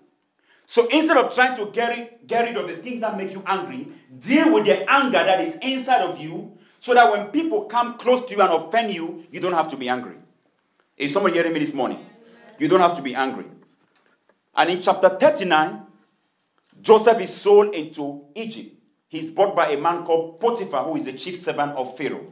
So 0.71 0.87
instead 0.87 1.17
of 1.17 1.35
trying 1.35 1.57
to 1.57 1.69
get 1.71 1.89
rid, 1.89 2.27
get 2.27 2.45
rid 2.45 2.55
of 2.55 2.65
the 2.65 2.77
things 2.77 3.01
that 3.01 3.17
make 3.17 3.33
you 3.33 3.43
angry, 3.45 3.89
deal 4.17 4.53
with 4.53 4.63
the 4.63 4.89
anger 4.89 5.11
that 5.11 5.41
is 5.41 5.57
inside 5.61 6.01
of 6.01 6.17
you 6.17 6.57
so 6.79 6.93
that 6.93 7.11
when 7.11 7.27
people 7.27 7.65
come 7.65 7.97
close 7.97 8.25
to 8.27 8.33
you 8.33 8.41
and 8.41 8.53
offend 8.53 8.93
you, 8.93 9.25
you 9.31 9.41
don't 9.41 9.51
have 9.51 9.69
to 9.71 9.75
be 9.75 9.89
angry. 9.89 10.15
Is 10.95 11.11
somebody 11.11 11.35
hearing 11.35 11.51
me 11.51 11.59
this 11.59 11.73
morning? 11.73 12.05
You 12.57 12.69
don't 12.69 12.79
have 12.79 12.95
to 12.95 13.01
be 13.01 13.13
angry. 13.13 13.47
And 14.55 14.69
in 14.69 14.81
chapter 14.81 15.09
39, 15.09 15.81
Joseph 16.81 17.19
is 17.19 17.33
sold 17.33 17.75
into 17.75 18.23
Egypt 18.33 18.77
he's 19.11 19.29
bought 19.29 19.53
by 19.53 19.67
a 19.71 19.77
man 19.77 20.05
called 20.05 20.39
Potiphar, 20.39 20.85
who 20.85 20.95
is 20.95 21.03
the 21.03 21.11
chief 21.11 21.37
servant 21.37 21.73
of 21.73 21.97
Pharaoh. 21.97 22.31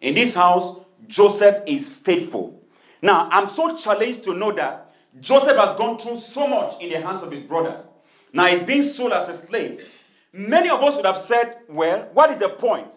In 0.00 0.14
this 0.14 0.34
house, 0.34 0.80
Joseph 1.06 1.62
is 1.66 1.86
faithful. 1.86 2.62
Now, 3.02 3.28
I'm 3.30 3.48
so 3.48 3.76
challenged 3.76 4.24
to 4.24 4.32
know 4.32 4.50
that 4.52 4.85
Joseph 5.20 5.56
has 5.56 5.76
gone 5.76 5.98
through 5.98 6.18
so 6.18 6.46
much 6.46 6.80
in 6.80 6.90
the 6.90 7.00
hands 7.00 7.22
of 7.22 7.32
his 7.32 7.42
brothers. 7.42 7.84
Now, 8.32 8.46
he's 8.46 8.62
being 8.62 8.82
sold 8.82 9.12
as 9.12 9.28
a 9.28 9.36
slave. 9.36 9.86
Many 10.32 10.68
of 10.68 10.82
us 10.82 10.96
would 10.96 11.06
have 11.06 11.18
said, 11.18 11.58
Well, 11.68 12.08
what 12.12 12.30
is 12.30 12.38
the 12.38 12.50
point? 12.50 12.88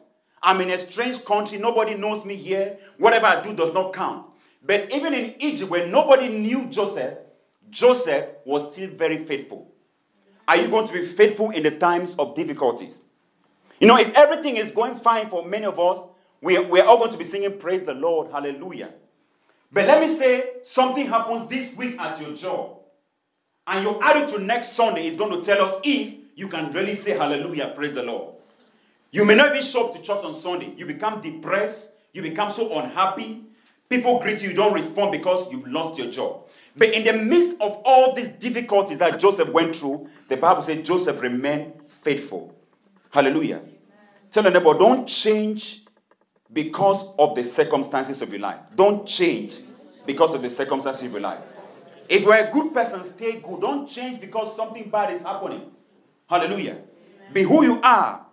I'm 0.42 0.62
in 0.62 0.70
a 0.70 0.78
strange 0.78 1.24
country, 1.26 1.58
nobody 1.58 1.96
knows 1.96 2.26
me 2.26 2.36
here, 2.36 2.78
whatever 2.98 3.26
I 3.26 3.42
do 3.42 3.54
does 3.56 3.74
not 3.74 3.94
count. 3.94 4.26
But 4.66 4.92
even 4.94 5.14
in 5.14 5.36
Egypt, 5.40 5.72
where 5.72 5.88
nobody 5.88 6.30
knew 6.30 6.68
Joseph, 6.68 7.18
Joseph 7.70 8.26
was 8.46 8.74
still 8.74 8.90
very 8.90 9.26
faithful. 9.26 9.72
Are 10.48 10.58
you 10.58 10.68
going 10.68 10.88
to 10.88 10.94
be 10.94 11.06
faithful 11.06 11.52
in 11.52 11.64
the 11.64 11.72
times 11.72 12.16
of 12.18 12.36
difficulties? 12.36 13.02
You 13.80 13.88
know, 13.88 13.98
if 13.98 14.14
everything 14.14 14.58
is 14.58 14.72
going 14.72 14.98
fine 14.98 15.30
for 15.30 15.46
many 15.46 15.66
of 15.66 15.80
us, 15.80 16.00
we, 16.42 16.58
we're 16.60 16.84
all 16.84 16.98
going 16.98 17.12
to 17.12 17.18
be 17.18 17.24
singing 17.24 17.58
Praise 17.58 17.84
the 17.84 17.94
Lord, 17.94 18.32
Hallelujah. 18.32 18.94
But 19.72 19.86
let 19.86 20.02
me 20.02 20.08
say 20.08 20.52
something 20.64 21.08
happens 21.08 21.48
this 21.48 21.76
week 21.76 22.00
at 22.00 22.20
your 22.20 22.36
job, 22.36 22.80
and 23.68 23.84
your 23.84 24.04
attitude 24.04 24.42
next 24.42 24.74
Sunday 24.74 25.06
is 25.08 25.16
going 25.16 25.32
to 25.40 25.46
tell 25.46 25.64
us 25.64 25.80
if 25.84 26.16
you 26.36 26.48
can 26.48 26.72
really 26.72 26.96
say 26.96 27.12
Hallelujah, 27.12 27.74
Praise 27.76 27.94
the 27.94 28.04
Lord. 28.04 28.36
You 29.12 29.26
may 29.26 29.36
not 29.36 29.52
even 29.52 29.64
show 29.64 29.88
up 29.88 29.96
to 29.96 30.02
church 30.02 30.24
on 30.24 30.34
Sunday. 30.34 30.74
You 30.78 30.86
become 30.86 31.22
depressed, 31.22 31.92
you 32.14 32.22
become 32.22 32.52
so 32.52 32.80
unhappy. 32.80 33.44
People 33.90 34.20
greet 34.20 34.42
you, 34.42 34.50
you 34.50 34.56
don't 34.56 34.74
respond 34.74 35.12
because 35.12 35.52
you've 35.52 35.68
lost 35.68 35.98
your 36.00 36.12
job. 36.12 36.44
But 36.76 36.94
in 36.94 37.04
the 37.04 37.14
midst 37.14 37.60
of 37.60 37.82
all 37.84 38.14
these 38.14 38.30
difficulties 38.30 39.00
that 39.00 39.20
Joseph 39.20 39.50
went 39.50 39.76
through, 39.76 40.08
the 40.30 40.38
Bible 40.38 40.62
says 40.62 40.86
Joseph 40.86 41.22
remained 41.22 41.74
faithful. 42.04 42.56
Hallelujah. 43.10 43.58
Amen. 43.58 43.70
Tell 44.32 44.44
the 44.44 44.52
neighbor, 44.52 44.74
don't 44.76 45.08
change 45.08 45.86
because 46.52 47.08
of 47.18 47.36
the 47.36 47.44
circumstances 47.44 48.22
of 48.22 48.30
your 48.32 48.40
life. 48.40 48.60
Don't 48.76 49.08
change 49.08 49.56
because 50.06 50.34
of 50.34 50.42
the 50.42 50.50
circumstances 50.50 51.06
of 51.06 51.12
your 51.12 51.22
life. 51.22 51.40
If 52.08 52.24
you're 52.24 52.34
a 52.34 52.52
good 52.52 52.74
person, 52.74 53.04
stay 53.04 53.40
good. 53.40 53.62
Don't 53.62 53.88
change 53.88 54.20
because 54.20 54.56
something 54.56 54.90
bad 54.90 55.14
is 55.14 55.22
happening. 55.22 55.72
Hallelujah. 56.28 56.72
Amen. 56.72 57.34
Be 57.34 57.44
who 57.44 57.64
you 57.64 57.80
are, 57.84 58.26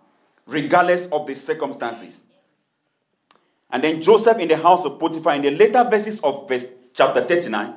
regardless 0.47 1.07
of 1.07 1.27
the 1.27 1.35
circumstances. 1.35 2.21
And 3.69 3.83
then 3.83 4.01
Joseph 4.01 4.39
in 4.39 4.47
the 4.47 4.57
house 4.57 4.83
of 4.85 4.97
Potiphar, 4.97 5.35
in 5.35 5.43
the 5.43 5.51
later 5.51 5.83
verses 5.83 6.19
of 6.21 6.47
verse 6.47 6.65
chapter 6.93 7.23
39, 7.23 7.75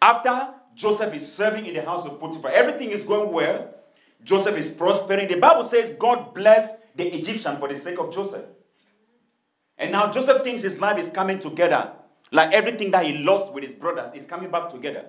after 0.00 0.54
Joseph 0.74 1.12
is 1.14 1.30
serving 1.30 1.66
in 1.66 1.74
the 1.74 1.82
house 1.82 2.06
of 2.06 2.18
Potiphar, 2.18 2.50
everything 2.52 2.90
is 2.90 3.04
going 3.04 3.32
well. 3.32 3.74
Joseph 4.24 4.56
is 4.56 4.70
prospering. 4.70 5.28
The 5.28 5.38
Bible 5.38 5.64
says 5.64 5.94
God 5.98 6.32
blessed 6.34 6.76
the 6.94 7.06
Egyptian 7.14 7.58
for 7.58 7.68
the 7.68 7.78
sake 7.78 7.98
of 7.98 8.14
Joseph. 8.14 8.44
And 9.78 9.92
now 9.92 10.10
Joseph 10.10 10.42
thinks 10.42 10.62
his 10.62 10.80
life 10.80 10.98
is 10.98 11.10
coming 11.10 11.38
together. 11.38 11.92
Like 12.30 12.52
everything 12.52 12.90
that 12.92 13.04
he 13.06 13.18
lost 13.18 13.52
with 13.52 13.64
his 13.64 13.72
brothers 13.72 14.12
is 14.14 14.26
coming 14.26 14.50
back 14.50 14.70
together. 14.70 15.04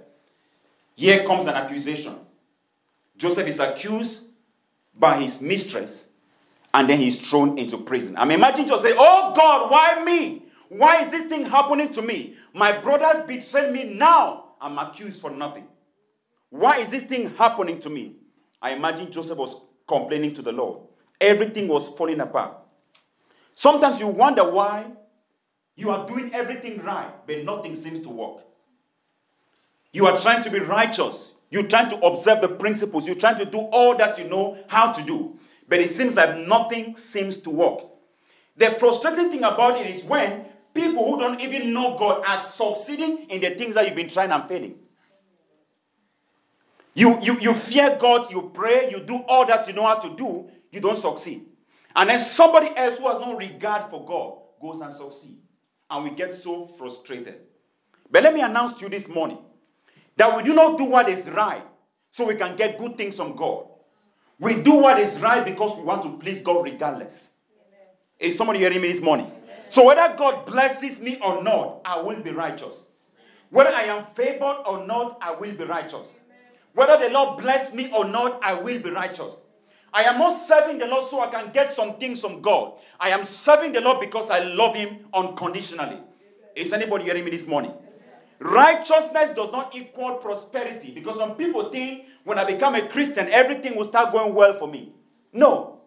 Here 0.95 1.25
comes 1.25 1.47
an 1.47 1.55
accusation. 1.55 2.15
Joseph 3.17 3.47
is 3.47 3.59
accused 3.59 4.27
by 4.97 5.21
his 5.21 5.41
mistress, 5.41 6.09
and 6.73 6.89
then 6.89 6.99
he's 6.99 7.19
thrown 7.29 7.57
into 7.57 7.77
prison. 7.77 8.15
I'm 8.17 8.31
imagining 8.31 8.67
say, 8.79 8.93
Oh 8.97 9.33
God, 9.35 9.71
why 9.71 10.03
me? 10.03 10.43
Why 10.69 11.01
is 11.01 11.09
this 11.09 11.27
thing 11.27 11.45
happening 11.45 11.91
to 11.93 12.01
me? 12.01 12.35
My 12.53 12.77
brothers 12.77 13.25
betrayed 13.25 13.71
me. 13.71 13.95
Now 13.95 14.53
I'm 14.59 14.77
accused 14.77 15.21
for 15.21 15.29
nothing. 15.31 15.67
Why 16.49 16.77
is 16.79 16.89
this 16.89 17.03
thing 17.03 17.35
happening 17.35 17.79
to 17.81 17.89
me? 17.89 18.15
I 18.61 18.71
imagine 18.71 19.11
Joseph 19.11 19.37
was 19.37 19.61
complaining 19.87 20.33
to 20.35 20.41
the 20.41 20.51
Lord. 20.51 20.79
Everything 21.21 21.67
was 21.67 21.87
falling 21.89 22.19
apart. 22.19 22.57
Sometimes 23.57 23.99
you 23.99 24.05
wonder 24.05 24.47
why 24.47 24.85
you 25.75 25.89
are 25.89 26.07
doing 26.07 26.31
everything 26.31 26.79
right, 26.83 27.11
but 27.25 27.43
nothing 27.43 27.73
seems 27.73 28.01
to 28.01 28.09
work. 28.09 28.43
You 29.91 30.05
are 30.05 30.15
trying 30.15 30.43
to 30.43 30.51
be 30.51 30.59
righteous. 30.59 31.33
You're 31.49 31.67
trying 31.67 31.89
to 31.89 32.05
observe 32.05 32.41
the 32.41 32.49
principles. 32.49 33.07
You're 33.07 33.15
trying 33.15 33.39
to 33.39 33.45
do 33.45 33.57
all 33.57 33.97
that 33.97 34.19
you 34.19 34.25
know 34.25 34.59
how 34.67 34.91
to 34.93 35.01
do. 35.01 35.39
But 35.67 35.79
it 35.79 35.89
seems 35.89 36.13
like 36.13 36.37
nothing 36.37 36.97
seems 36.97 37.37
to 37.37 37.49
work. 37.49 37.79
The 38.57 38.75
frustrating 38.77 39.31
thing 39.31 39.43
about 39.43 39.81
it 39.81 39.87
is 39.87 40.03
when 40.03 40.45
people 40.75 41.03
who 41.03 41.17
don't 41.19 41.41
even 41.41 41.73
know 41.73 41.97
God 41.97 42.23
are 42.27 42.37
succeeding 42.37 43.25
in 43.27 43.41
the 43.41 43.55
things 43.55 43.73
that 43.73 43.87
you've 43.87 43.95
been 43.95 44.07
trying 44.07 44.29
and 44.29 44.47
failing. 44.47 44.75
You, 46.93 47.19
you, 47.23 47.39
you 47.39 47.55
fear 47.55 47.97
God, 47.99 48.29
you 48.29 48.51
pray, 48.53 48.91
you 48.91 48.99
do 48.99 49.15
all 49.27 49.47
that 49.47 49.67
you 49.67 49.73
know 49.73 49.87
how 49.87 49.95
to 49.95 50.15
do, 50.15 50.47
you 50.71 50.79
don't 50.79 50.95
succeed. 50.95 51.47
And 51.97 52.11
then 52.11 52.19
somebody 52.19 52.69
else 52.77 52.99
who 52.99 53.07
has 53.07 53.19
no 53.19 53.35
regard 53.35 53.89
for 53.89 54.05
God 54.05 54.37
goes 54.61 54.81
and 54.81 54.93
succeeds. 54.93 55.41
And 55.89 56.03
we 56.03 56.11
get 56.11 56.31
so 56.31 56.65
frustrated. 56.65 57.39
But 58.11 58.21
let 58.21 58.35
me 58.35 58.41
announce 58.41 58.77
to 58.77 58.83
you 58.83 58.89
this 58.89 59.07
morning 59.07 59.39
that 60.15 60.37
we 60.37 60.43
do 60.43 60.53
not 60.53 60.77
do 60.77 60.85
what 60.85 61.09
is 61.09 61.27
right 61.27 61.63
so 62.11 62.25
we 62.25 62.35
can 62.35 62.55
get 62.55 62.77
good 62.77 62.97
things 62.97 63.15
from 63.15 63.35
God. 63.35 63.65
We 64.39 64.61
do 64.61 64.75
what 64.75 64.99
is 64.99 65.19
right 65.19 65.43
because 65.43 65.75
we 65.75 65.83
want 65.83 66.03
to 66.03 66.17
please 66.19 66.43
God 66.43 66.63
regardless. 66.63 67.31
Amen. 67.67 67.87
Is 68.19 68.37
somebody 68.37 68.59
hearing 68.59 68.81
me 68.81 68.91
this 68.91 69.01
morning? 69.01 69.25
Amen. 69.25 69.57
So 69.69 69.85
whether 69.85 70.15
God 70.15 70.45
blesses 70.45 70.99
me 70.99 71.19
or 71.19 71.41
not, 71.41 71.81
I 71.83 71.99
will 71.99 72.21
be 72.21 72.29
righteous. 72.29 72.85
Whether 73.49 73.73
I 73.73 73.83
am 73.83 74.05
favored 74.13 74.63
or 74.67 74.85
not, 74.85 75.17
I 75.19 75.31
will 75.31 75.53
be 75.53 75.63
righteous. 75.63 76.07
Whether 76.73 77.07
the 77.07 77.11
Lord 77.11 77.39
bless 77.41 77.73
me 77.73 77.91
or 77.91 78.05
not, 78.05 78.39
I 78.43 78.53
will 78.53 78.79
be 78.79 78.91
righteous. 78.91 79.39
I 79.93 80.03
am 80.03 80.19
not 80.19 80.33
serving 80.33 80.79
the 80.79 80.85
Lord 80.85 81.05
so 81.05 81.21
I 81.21 81.27
can 81.27 81.51
get 81.51 81.69
some 81.69 81.97
things 81.97 82.21
from 82.21 82.41
God. 82.41 82.73
I 82.99 83.09
am 83.09 83.25
serving 83.25 83.73
the 83.73 83.81
Lord 83.81 83.99
because 83.99 84.29
I 84.29 84.43
love 84.43 84.75
Him 84.75 85.05
unconditionally. 85.13 85.99
Is 86.55 86.73
anybody 86.73 87.05
hearing 87.05 87.23
me 87.23 87.31
this 87.31 87.47
morning? 87.47 87.73
Righteousness 88.39 89.35
does 89.35 89.51
not 89.51 89.75
equal 89.75 90.15
prosperity 90.15 90.91
because 90.91 91.15
some 91.17 91.35
people 91.35 91.69
think 91.69 92.05
when 92.23 92.37
I 92.37 92.43
become 92.43 92.75
a 92.75 92.87
Christian, 92.87 93.27
everything 93.29 93.75
will 93.75 93.85
start 93.85 94.11
going 94.11 94.35
well 94.35 94.53
for 94.53 94.67
me. 94.67 94.93
No. 95.33 95.81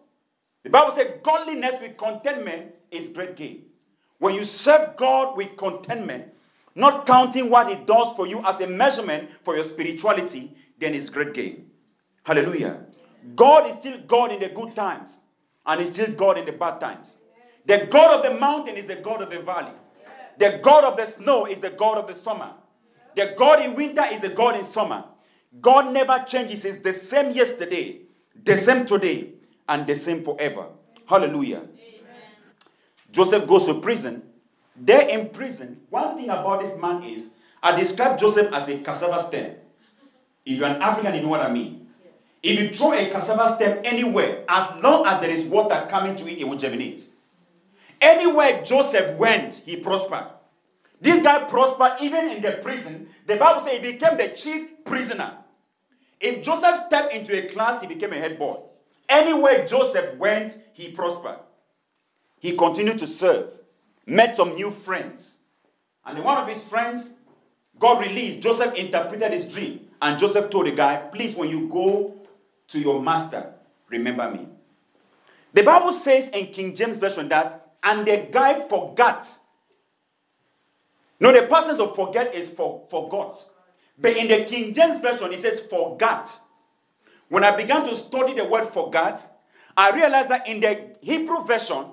The 0.63 0.69
Bible 0.69 0.93
says 0.93 1.19
godliness 1.23 1.79
with 1.81 1.97
contentment 1.97 2.75
is 2.91 3.09
great 3.09 3.35
gain. 3.35 3.65
When 4.17 4.35
you 4.35 4.43
serve 4.43 4.95
God 4.97 5.37
with 5.37 5.55
contentment, 5.57 6.25
not 6.75 7.05
counting 7.05 7.49
what 7.49 7.69
He 7.69 7.75
does 7.85 8.13
for 8.15 8.27
you 8.27 8.43
as 8.45 8.59
a 8.59 8.67
measurement 8.67 9.29
for 9.43 9.55
your 9.55 9.65
spirituality, 9.65 10.55
then 10.79 10.93
it's 10.93 11.09
great 11.09 11.33
gain. 11.33 11.69
Hallelujah. 12.23 12.85
God 13.35 13.69
is 13.69 13.75
still 13.77 13.99
God 14.07 14.31
in 14.31 14.39
the 14.39 14.49
good 14.49 14.75
times, 14.75 15.17
and 15.65 15.79
He's 15.81 15.91
still 15.91 16.11
God 16.11 16.37
in 16.37 16.45
the 16.45 16.51
bad 16.51 16.79
times. 16.79 17.17
The 17.65 17.87
God 17.89 18.17
of 18.17 18.31
the 18.31 18.39
mountain 18.39 18.75
is 18.75 18.87
the 18.87 18.95
God 18.95 19.21
of 19.21 19.29
the 19.29 19.39
valley. 19.39 19.73
The 20.37 20.59
God 20.63 20.83
of 20.83 20.97
the 20.97 21.05
snow 21.05 21.45
is 21.45 21.59
the 21.59 21.69
God 21.69 21.97
of 21.97 22.07
the 22.07 22.15
summer. 22.15 22.51
The 23.15 23.35
God 23.37 23.61
in 23.61 23.75
winter 23.75 24.05
is 24.11 24.21
the 24.21 24.29
God 24.29 24.57
in 24.57 24.63
summer. 24.63 25.05
God 25.59 25.93
never 25.93 26.23
changes. 26.27 26.63
He's 26.63 26.79
the 26.79 26.93
same 26.93 27.33
yesterday, 27.33 28.01
the 28.43 28.57
same 28.57 28.85
today, 28.85 29.33
and 29.67 29.85
the 29.85 29.95
same 29.95 30.23
forever. 30.23 30.67
Hallelujah. 31.05 31.57
Amen. 31.57 31.67
Joseph 33.11 33.45
goes 33.47 33.65
to 33.65 33.75
prison. 33.81 34.23
There 34.75 35.07
in 35.07 35.29
prison, 35.29 35.81
one 35.89 36.15
thing 36.15 36.29
about 36.29 36.61
this 36.61 36.79
man 36.81 37.03
is 37.03 37.31
I 37.61 37.75
describe 37.77 38.17
Joseph 38.17 38.51
as 38.53 38.67
a 38.69 38.79
cassava 38.79 39.21
stem. 39.21 39.55
If 40.45 40.57
you're 40.57 40.67
an 40.67 40.81
African, 40.81 41.13
you 41.15 41.21
know 41.21 41.27
what 41.27 41.41
I 41.41 41.51
mean. 41.51 41.80
If 42.43 42.59
you 42.59 42.69
throw 42.69 42.93
a 42.93 43.09
cassava 43.09 43.55
stem 43.55 43.81
anywhere, 43.83 44.43
as 44.49 44.69
long 44.81 45.05
as 45.05 45.21
there 45.21 45.29
is 45.29 45.45
water 45.45 45.85
coming 45.89 46.15
to 46.15 46.27
it, 46.27 46.39
it 46.39 46.47
will 46.47 46.57
germinate. 46.57 47.03
Anywhere 47.99 48.63
Joseph 48.63 49.17
went, 49.17 49.61
he 49.65 49.75
prospered. 49.77 50.31
This 50.99 51.21
guy 51.21 51.43
prospered 51.43 52.01
even 52.01 52.29
in 52.29 52.41
the 52.41 52.53
prison. 52.63 53.09
The 53.27 53.35
Bible 53.35 53.61
says 53.61 53.79
he 53.79 53.91
became 53.91 54.17
the 54.17 54.29
chief 54.29 54.83
prisoner. 54.85 55.33
If 56.19 56.43
Joseph 56.43 56.85
stepped 56.87 57.13
into 57.13 57.37
a 57.37 57.47
class, 57.47 57.81
he 57.81 57.87
became 57.87 58.13
a 58.13 58.17
head 58.17 58.37
boy. 58.39 58.59
Anywhere 59.07 59.67
Joseph 59.67 60.17
went, 60.17 60.57
he 60.73 60.91
prospered. 60.91 61.39
He 62.39 62.55
continued 62.55 62.99
to 62.99 63.07
serve, 63.07 63.51
met 64.05 64.37
some 64.37 64.55
new 64.55 64.71
friends. 64.71 65.37
And 66.05 66.23
one 66.23 66.37
of 66.37 66.47
his 66.47 66.63
friends 66.63 67.13
God 67.81 67.99
released. 67.99 68.41
Joseph 68.41 68.75
interpreted 68.75 69.33
his 69.33 69.51
dream. 69.51 69.87
And 70.01 70.19
Joseph 70.19 70.49
told 70.49 70.67
the 70.67 70.71
guy, 70.71 70.97
Please, 71.11 71.35
when 71.35 71.49
you 71.49 71.67
go 71.67 72.20
to 72.71 72.79
your 72.79 73.01
master, 73.01 73.53
remember 73.89 74.31
me. 74.31 74.47
The 75.53 75.63
Bible 75.63 75.91
says 75.91 76.29
in 76.29 76.47
King 76.47 76.75
James 76.75 76.97
Version 76.97 77.27
that, 77.29 77.73
and 77.83 78.05
the 78.05 78.27
guy 78.31 78.67
forgot. 78.67 79.27
No, 81.19 81.31
the 81.31 81.47
persons 81.47 81.79
of 81.79 81.95
forget 81.95 82.33
is 82.33 82.49
for, 82.51 82.85
forgot. 82.89 83.43
But 83.97 84.17
in 84.17 84.27
the 84.27 84.45
King 84.45 84.73
James 84.73 85.01
Version, 85.01 85.33
it 85.33 85.39
says 85.39 85.59
forgot. 85.59 86.31
When 87.29 87.43
I 87.43 87.55
began 87.55 87.85
to 87.85 87.95
study 87.95 88.33
the 88.33 88.45
word 88.45 88.65
forgot, 88.67 89.21
I 89.75 89.91
realized 89.91 90.29
that 90.29 90.47
in 90.47 90.59
the 90.59 90.95
Hebrew 91.01 91.45
version, 91.45 91.85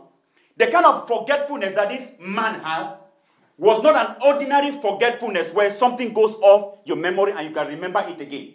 the 0.56 0.66
kind 0.66 0.84
of 0.84 1.06
forgetfulness 1.06 1.74
that 1.74 1.90
this 1.90 2.12
man 2.20 2.60
had 2.60 2.94
was 3.56 3.82
not 3.82 3.94
an 3.94 4.16
ordinary 4.24 4.70
forgetfulness 4.70 5.52
where 5.52 5.70
something 5.70 6.12
goes 6.12 6.34
off 6.36 6.78
your 6.84 6.96
memory 6.96 7.32
and 7.32 7.48
you 7.48 7.54
can 7.54 7.66
remember 7.68 8.04
it 8.08 8.20
again. 8.20 8.54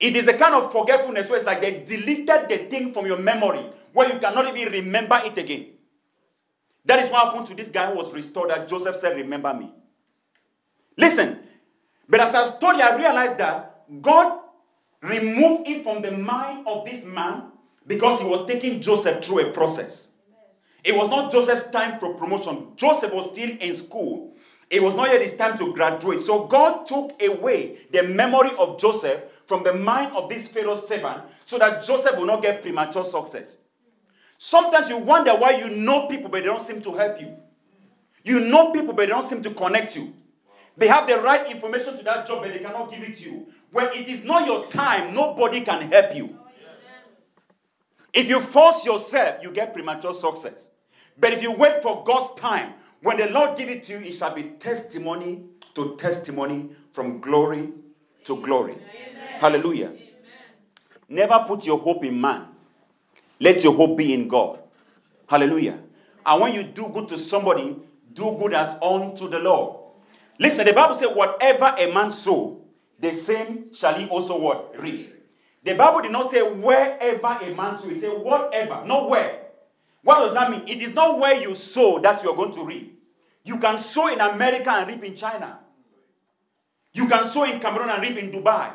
It 0.00 0.14
is 0.14 0.28
a 0.28 0.34
kind 0.34 0.54
of 0.54 0.70
forgetfulness 0.70 1.28
where 1.28 1.38
it's 1.38 1.46
like 1.46 1.60
they 1.60 1.82
deleted 1.84 2.48
the 2.48 2.58
thing 2.70 2.92
from 2.92 3.06
your 3.06 3.18
memory 3.18 3.64
where 3.92 4.12
you 4.12 4.18
cannot 4.20 4.56
even 4.56 4.72
remember 4.72 5.20
it 5.24 5.36
again. 5.36 5.66
That 6.84 7.04
is 7.04 7.10
what 7.10 7.26
happened 7.26 7.46
to 7.48 7.54
this 7.54 7.68
guy 7.68 7.90
who 7.90 7.96
was 7.96 8.12
restored 8.12 8.50
that 8.50 8.68
Joseph 8.68 8.96
said, 8.96 9.16
Remember 9.16 9.52
me. 9.52 9.72
Listen, 10.96 11.38
but 12.08 12.20
as 12.20 12.34
I 12.34 12.46
studied, 12.48 12.80
I 12.80 12.96
realized 12.96 13.38
that 13.38 13.84
God 14.00 14.40
removed 15.02 15.68
it 15.68 15.84
from 15.84 16.02
the 16.02 16.12
mind 16.12 16.66
of 16.66 16.84
this 16.84 17.04
man 17.04 17.52
because 17.86 18.20
he 18.20 18.26
was 18.26 18.46
taking 18.46 18.80
Joseph 18.80 19.24
through 19.24 19.48
a 19.48 19.52
process. 19.52 20.12
It 20.84 20.94
was 20.94 21.08
not 21.08 21.32
Joseph's 21.32 21.70
time 21.70 21.98
for 21.98 22.14
promotion. 22.14 22.68
Joseph 22.76 23.12
was 23.12 23.30
still 23.32 23.50
in 23.60 23.76
school. 23.76 24.34
It 24.70 24.82
was 24.82 24.94
not 24.94 25.08
yet 25.10 25.22
his 25.22 25.36
time 25.36 25.58
to 25.58 25.72
graduate. 25.72 26.20
So 26.20 26.46
God 26.46 26.86
took 26.86 27.20
away 27.22 27.78
the 27.90 28.02
memory 28.02 28.50
of 28.58 28.78
Joseph 28.78 29.22
from 29.48 29.64
the 29.64 29.72
mind 29.72 30.12
of 30.14 30.28
this 30.28 30.46
Pharaoh's 30.46 30.86
servant 30.86 31.22
so 31.46 31.58
that 31.58 31.82
Joseph 31.82 32.16
will 32.18 32.26
not 32.26 32.42
get 32.42 32.60
premature 32.60 33.04
success. 33.04 33.56
Sometimes 34.36 34.90
you 34.90 34.98
wonder 34.98 35.34
why 35.34 35.52
you 35.52 35.70
know 35.70 36.06
people 36.06 36.28
but 36.28 36.40
they 36.40 36.46
don't 36.46 36.60
seem 36.60 36.82
to 36.82 36.92
help 36.92 37.18
you. 37.18 37.34
You 38.22 38.40
know 38.40 38.72
people 38.72 38.92
but 38.92 39.06
they 39.06 39.06
don't 39.06 39.26
seem 39.26 39.42
to 39.42 39.50
connect 39.50 39.96
you. 39.96 40.12
They 40.76 40.86
have 40.86 41.08
the 41.08 41.16
right 41.16 41.50
information 41.50 41.96
to 41.96 42.04
that 42.04 42.26
job 42.26 42.42
but 42.42 42.52
they 42.52 42.58
cannot 42.58 42.90
give 42.90 43.02
it 43.02 43.16
to 43.16 43.24
you. 43.24 43.46
When 43.72 43.86
it 43.86 44.06
is 44.06 44.22
not 44.22 44.46
your 44.46 44.66
time, 44.66 45.14
nobody 45.14 45.62
can 45.62 45.90
help 45.90 46.14
you. 46.14 46.38
If 48.12 48.28
you 48.28 48.40
force 48.40 48.84
yourself, 48.84 49.42
you 49.42 49.50
get 49.50 49.72
premature 49.72 50.12
success. 50.12 50.68
But 51.18 51.32
if 51.32 51.42
you 51.42 51.52
wait 51.52 51.82
for 51.82 52.04
God's 52.04 52.38
time, 52.38 52.74
when 53.00 53.16
the 53.16 53.30
Lord 53.30 53.56
give 53.56 53.70
it 53.70 53.84
to 53.84 53.92
you, 53.94 54.00
it 54.00 54.12
shall 54.12 54.34
be 54.34 54.42
testimony 54.60 55.42
to 55.74 55.96
testimony 55.96 56.68
from 56.92 57.20
glory 57.20 57.72
to 58.28 58.36
glory. 58.36 58.74
Amen. 58.74 59.40
Hallelujah. 59.40 59.88
Amen. 59.88 60.06
Never 61.08 61.44
put 61.46 61.66
your 61.66 61.78
hope 61.78 62.04
in 62.04 62.20
man. 62.20 62.46
Let 63.40 63.64
your 63.64 63.74
hope 63.74 63.96
be 63.96 64.14
in 64.14 64.28
God. 64.28 64.60
Hallelujah. 65.26 65.78
And 66.24 66.40
when 66.40 66.52
you 66.54 66.62
do 66.62 66.88
good 66.88 67.08
to 67.08 67.18
somebody, 67.18 67.76
do 68.12 68.36
good 68.38 68.52
as 68.54 68.76
unto 68.82 69.28
the 69.28 69.38
Lord. 69.38 69.78
Listen, 70.38 70.66
the 70.66 70.72
Bible 70.72 70.94
says, 70.94 71.08
whatever 71.12 71.74
a 71.78 71.92
man 71.92 72.12
sow, 72.12 72.62
the 73.00 73.14
same 73.14 73.72
shall 73.72 73.94
he 73.94 74.06
also 74.08 74.38
what? 74.38 74.78
Reap. 74.80 75.14
The 75.64 75.74
Bible 75.74 76.02
did 76.02 76.12
not 76.12 76.30
say 76.30 76.42
wherever 76.42 77.38
a 77.42 77.54
man 77.54 77.78
sow, 77.78 77.88
it 77.88 78.00
said 78.00 78.10
whatever, 78.10 78.84
not 78.86 79.08
where. 79.08 79.46
What 80.02 80.20
does 80.20 80.34
that 80.34 80.50
mean? 80.50 80.62
It 80.66 80.82
is 80.82 80.94
not 80.94 81.18
where 81.18 81.40
you 81.40 81.54
sow 81.54 81.98
that 82.00 82.22
you 82.22 82.30
are 82.30 82.36
going 82.36 82.54
to 82.54 82.64
reap. 82.64 83.02
You 83.44 83.58
can 83.58 83.78
sow 83.78 84.08
in 84.08 84.20
America 84.20 84.70
and 84.70 84.88
reap 84.88 85.04
in 85.04 85.16
China. 85.16 85.60
You 86.92 87.06
can 87.06 87.24
sow 87.26 87.44
in 87.44 87.60
Cameroon 87.60 87.90
and 87.90 88.02
reap 88.02 88.16
in 88.16 88.30
Dubai. 88.30 88.72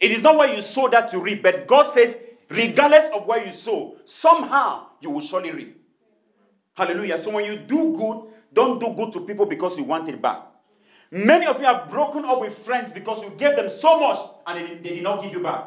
It 0.00 0.10
is 0.10 0.22
not 0.22 0.36
where 0.36 0.54
you 0.54 0.62
sow 0.62 0.88
that 0.88 1.12
you 1.12 1.20
reap, 1.20 1.42
but 1.42 1.66
God 1.66 1.92
says, 1.92 2.16
regardless 2.48 3.10
of 3.14 3.26
where 3.26 3.44
you 3.44 3.52
sow, 3.52 3.96
somehow 4.04 4.86
you 5.00 5.10
will 5.10 5.20
surely 5.20 5.50
reap. 5.50 5.80
Hallelujah. 6.74 7.18
So 7.18 7.30
when 7.30 7.44
you 7.44 7.56
do 7.56 7.94
good, 7.96 8.32
don't 8.52 8.78
do 8.78 8.92
good 8.94 9.12
to 9.12 9.20
people 9.20 9.46
because 9.46 9.78
you 9.78 9.84
want 9.84 10.08
it 10.08 10.20
back. 10.20 10.42
Many 11.10 11.46
of 11.46 11.58
you 11.60 11.64
have 11.64 11.88
broken 11.90 12.24
up 12.24 12.40
with 12.40 12.56
friends 12.58 12.90
because 12.90 13.22
you 13.22 13.30
gave 13.38 13.56
them 13.56 13.70
so 13.70 14.00
much 14.00 14.18
and 14.46 14.58
they, 14.66 14.74
they 14.74 14.94
did 14.96 15.02
not 15.02 15.22
give 15.22 15.32
you 15.32 15.42
back. 15.42 15.66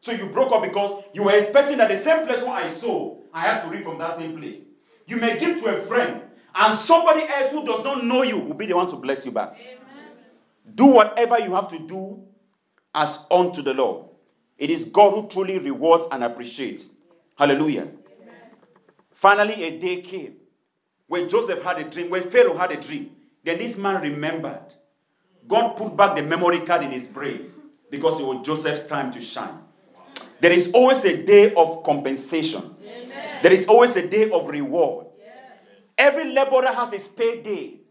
So 0.00 0.12
you 0.12 0.26
broke 0.26 0.52
up 0.52 0.62
because 0.62 1.04
you 1.14 1.22
were 1.22 1.32
expecting 1.32 1.78
that 1.78 1.88
the 1.88 1.96
same 1.96 2.26
place 2.26 2.42
where 2.42 2.52
I 2.52 2.68
sow, 2.68 3.22
I 3.32 3.42
have 3.42 3.62
to 3.62 3.70
reap 3.70 3.84
from 3.84 3.98
that 3.98 4.16
same 4.16 4.36
place. 4.36 4.58
You 5.06 5.16
may 5.16 5.38
give 5.38 5.60
to 5.60 5.66
a 5.66 5.76
friend, 5.76 6.22
and 6.54 6.74
somebody 6.78 7.22
else 7.28 7.50
who 7.52 7.64
does 7.64 7.82
not 7.84 8.04
know 8.04 8.22
you 8.22 8.38
will 8.38 8.54
be 8.54 8.66
the 8.66 8.74
one 8.76 8.88
to 8.90 8.96
bless 8.96 9.24
you 9.24 9.30
back. 9.32 9.54
Amen. 9.54 9.81
Do 10.74 10.86
whatever 10.86 11.38
you 11.38 11.54
have 11.54 11.68
to 11.68 11.78
do 11.78 12.22
as 12.94 13.24
unto 13.30 13.62
the 13.62 13.74
Lord. 13.74 14.06
It 14.58 14.70
is 14.70 14.84
God 14.84 15.10
who 15.12 15.28
truly 15.28 15.58
rewards 15.58 16.06
and 16.12 16.22
appreciates. 16.22 16.90
Hallelujah. 17.36 17.82
Amen. 17.82 18.34
Finally, 19.12 19.64
a 19.64 19.78
day 19.78 20.00
came 20.02 20.36
when 21.08 21.28
Joseph 21.28 21.62
had 21.62 21.78
a 21.78 21.84
dream, 21.84 22.10
when 22.10 22.22
Pharaoh 22.22 22.56
had 22.56 22.70
a 22.70 22.80
dream. 22.80 23.10
Then 23.44 23.58
this 23.58 23.76
man 23.76 24.00
remembered. 24.00 24.72
God 25.48 25.76
put 25.76 25.96
back 25.96 26.14
the 26.16 26.22
memory 26.22 26.60
card 26.60 26.82
in 26.84 26.90
his 26.92 27.04
brain 27.04 27.52
because 27.90 28.20
it 28.20 28.24
was 28.24 28.46
Joseph's 28.46 28.86
time 28.86 29.12
to 29.12 29.20
shine. 29.20 29.58
There 30.40 30.52
is 30.52 30.70
always 30.72 31.04
a 31.04 31.24
day 31.24 31.52
of 31.54 31.82
compensation. 31.82 32.76
Amen. 32.82 33.42
There 33.42 33.52
is 33.52 33.66
always 33.66 33.96
a 33.96 34.06
day 34.06 34.30
of 34.30 34.48
reward. 34.48 35.06
Yes. 35.18 35.28
Every 35.98 36.32
laborer 36.32 36.72
has 36.72 36.92
his 36.92 37.08
payday. 37.08 37.81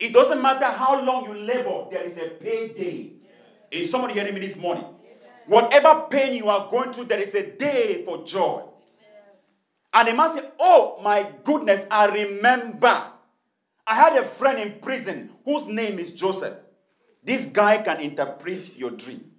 It 0.00 0.14
doesn't 0.14 0.40
matter 0.40 0.64
how 0.64 1.04
long 1.04 1.26
you 1.26 1.34
labor, 1.34 1.84
there 1.90 2.02
is 2.02 2.16
a 2.16 2.30
payday. 2.30 3.12
Yes. 3.22 3.82
Is 3.84 3.90
somebody 3.90 4.14
hearing 4.14 4.34
me 4.34 4.40
this 4.40 4.56
morning? 4.56 4.84
Whatever 5.46 6.06
pain 6.10 6.34
you 6.34 6.48
are 6.48 6.70
going 6.70 6.92
through, 6.92 7.04
there 7.04 7.20
is 7.20 7.34
a 7.34 7.50
day 7.50 8.02
for 8.04 8.24
joy. 8.24 8.62
And 9.92 10.08
the 10.08 10.14
man 10.14 10.32
said, 10.32 10.52
Oh 10.58 11.00
my 11.02 11.30
goodness, 11.44 11.84
I 11.90 12.06
remember. 12.06 13.04
I 13.86 13.94
had 13.94 14.16
a 14.16 14.24
friend 14.24 14.58
in 14.60 14.80
prison 14.80 15.30
whose 15.44 15.66
name 15.66 15.98
is 15.98 16.12
Joseph. 16.14 16.54
This 17.22 17.46
guy 17.46 17.78
can 17.78 18.00
interpret 18.00 18.76
your 18.76 18.92
dream. 18.92 19.32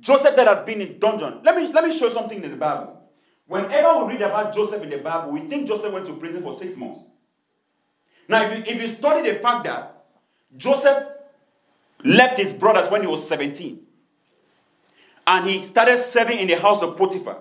Joseph 0.00 0.36
that 0.36 0.46
has 0.46 0.66
been 0.66 0.80
in 0.80 0.98
dungeon. 0.98 1.40
Let 1.44 1.56
me, 1.56 1.72
let 1.72 1.84
me 1.84 1.96
show 1.96 2.06
you 2.06 2.12
something 2.12 2.42
in 2.42 2.50
the 2.50 2.56
Bible. 2.56 3.00
Whenever 3.46 4.04
we 4.04 4.14
read 4.14 4.22
about 4.22 4.54
Joseph 4.54 4.82
in 4.82 4.90
the 4.90 4.98
Bible, 4.98 5.30
we 5.32 5.40
think 5.40 5.68
Joseph 5.68 5.92
went 5.92 6.06
to 6.06 6.14
prison 6.14 6.42
for 6.42 6.54
six 6.54 6.76
months. 6.76 7.04
Now, 8.28 8.42
if 8.44 8.56
you, 8.56 8.74
if 8.74 8.82
you 8.82 8.88
study 8.88 9.30
the 9.30 9.38
fact 9.38 9.64
that 9.64 10.04
Joseph 10.56 11.04
left 12.04 12.38
his 12.38 12.52
brothers 12.52 12.90
when 12.90 13.02
he 13.02 13.06
was 13.06 13.26
17 13.26 13.80
and 15.26 15.46
he 15.46 15.64
started 15.64 15.98
serving 15.98 16.38
in 16.38 16.48
the 16.48 16.58
house 16.58 16.82
of 16.82 16.96
Potiphar, 16.96 17.38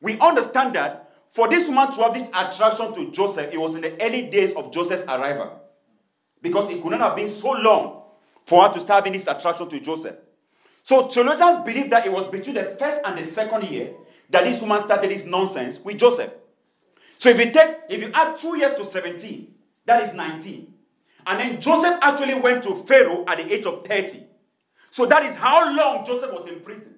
we 0.00 0.18
understand 0.18 0.74
that 0.74 1.06
for 1.30 1.48
this 1.48 1.68
woman 1.68 1.92
to 1.92 2.02
have 2.02 2.14
this 2.14 2.28
attraction 2.28 2.94
to 2.94 3.10
Joseph, 3.10 3.52
it 3.52 3.58
was 3.58 3.74
in 3.74 3.82
the 3.82 4.02
early 4.02 4.22
days 4.22 4.54
of 4.54 4.72
Joseph's 4.72 5.04
arrival. 5.04 5.60
Because 6.40 6.70
it 6.70 6.82
could 6.82 6.92
not 6.92 7.00
have 7.00 7.16
been 7.16 7.28
so 7.28 7.52
long 7.52 8.02
for 8.46 8.66
her 8.66 8.72
to 8.72 8.80
start 8.80 9.04
having 9.04 9.18
this 9.18 9.26
attraction 9.26 9.68
to 9.68 9.80
Joseph. 9.80 10.16
So 10.82 11.08
theologians 11.08 11.64
believe 11.64 11.90
that 11.90 12.06
it 12.06 12.12
was 12.12 12.28
between 12.28 12.54
the 12.54 12.76
first 12.78 13.00
and 13.04 13.18
the 13.18 13.24
second 13.24 13.64
year 13.64 13.92
that 14.30 14.44
this 14.44 14.60
woman 14.60 14.80
started 14.80 15.10
this 15.10 15.24
nonsense 15.24 15.78
with 15.82 15.98
Joseph. 15.98 16.32
So 17.18 17.30
if 17.30 17.38
you 17.38 17.50
take, 17.50 17.76
if 17.88 18.02
you 18.02 18.10
add 18.14 18.38
two 18.38 18.56
years 18.56 18.74
to 18.74 18.84
17, 18.84 19.48
that 19.86 20.02
is 20.02 20.12
19. 20.12 20.72
And 21.26 21.40
then 21.40 21.60
Joseph 21.60 21.98
actually 22.02 22.34
went 22.34 22.62
to 22.64 22.74
Pharaoh 22.74 23.24
at 23.26 23.38
the 23.38 23.52
age 23.52 23.66
of 23.66 23.84
30. 23.84 24.22
So 24.90 25.06
that 25.06 25.24
is 25.24 25.34
how 25.34 25.74
long 25.74 26.04
Joseph 26.04 26.32
was 26.32 26.46
in 26.46 26.60
prison. 26.60 26.94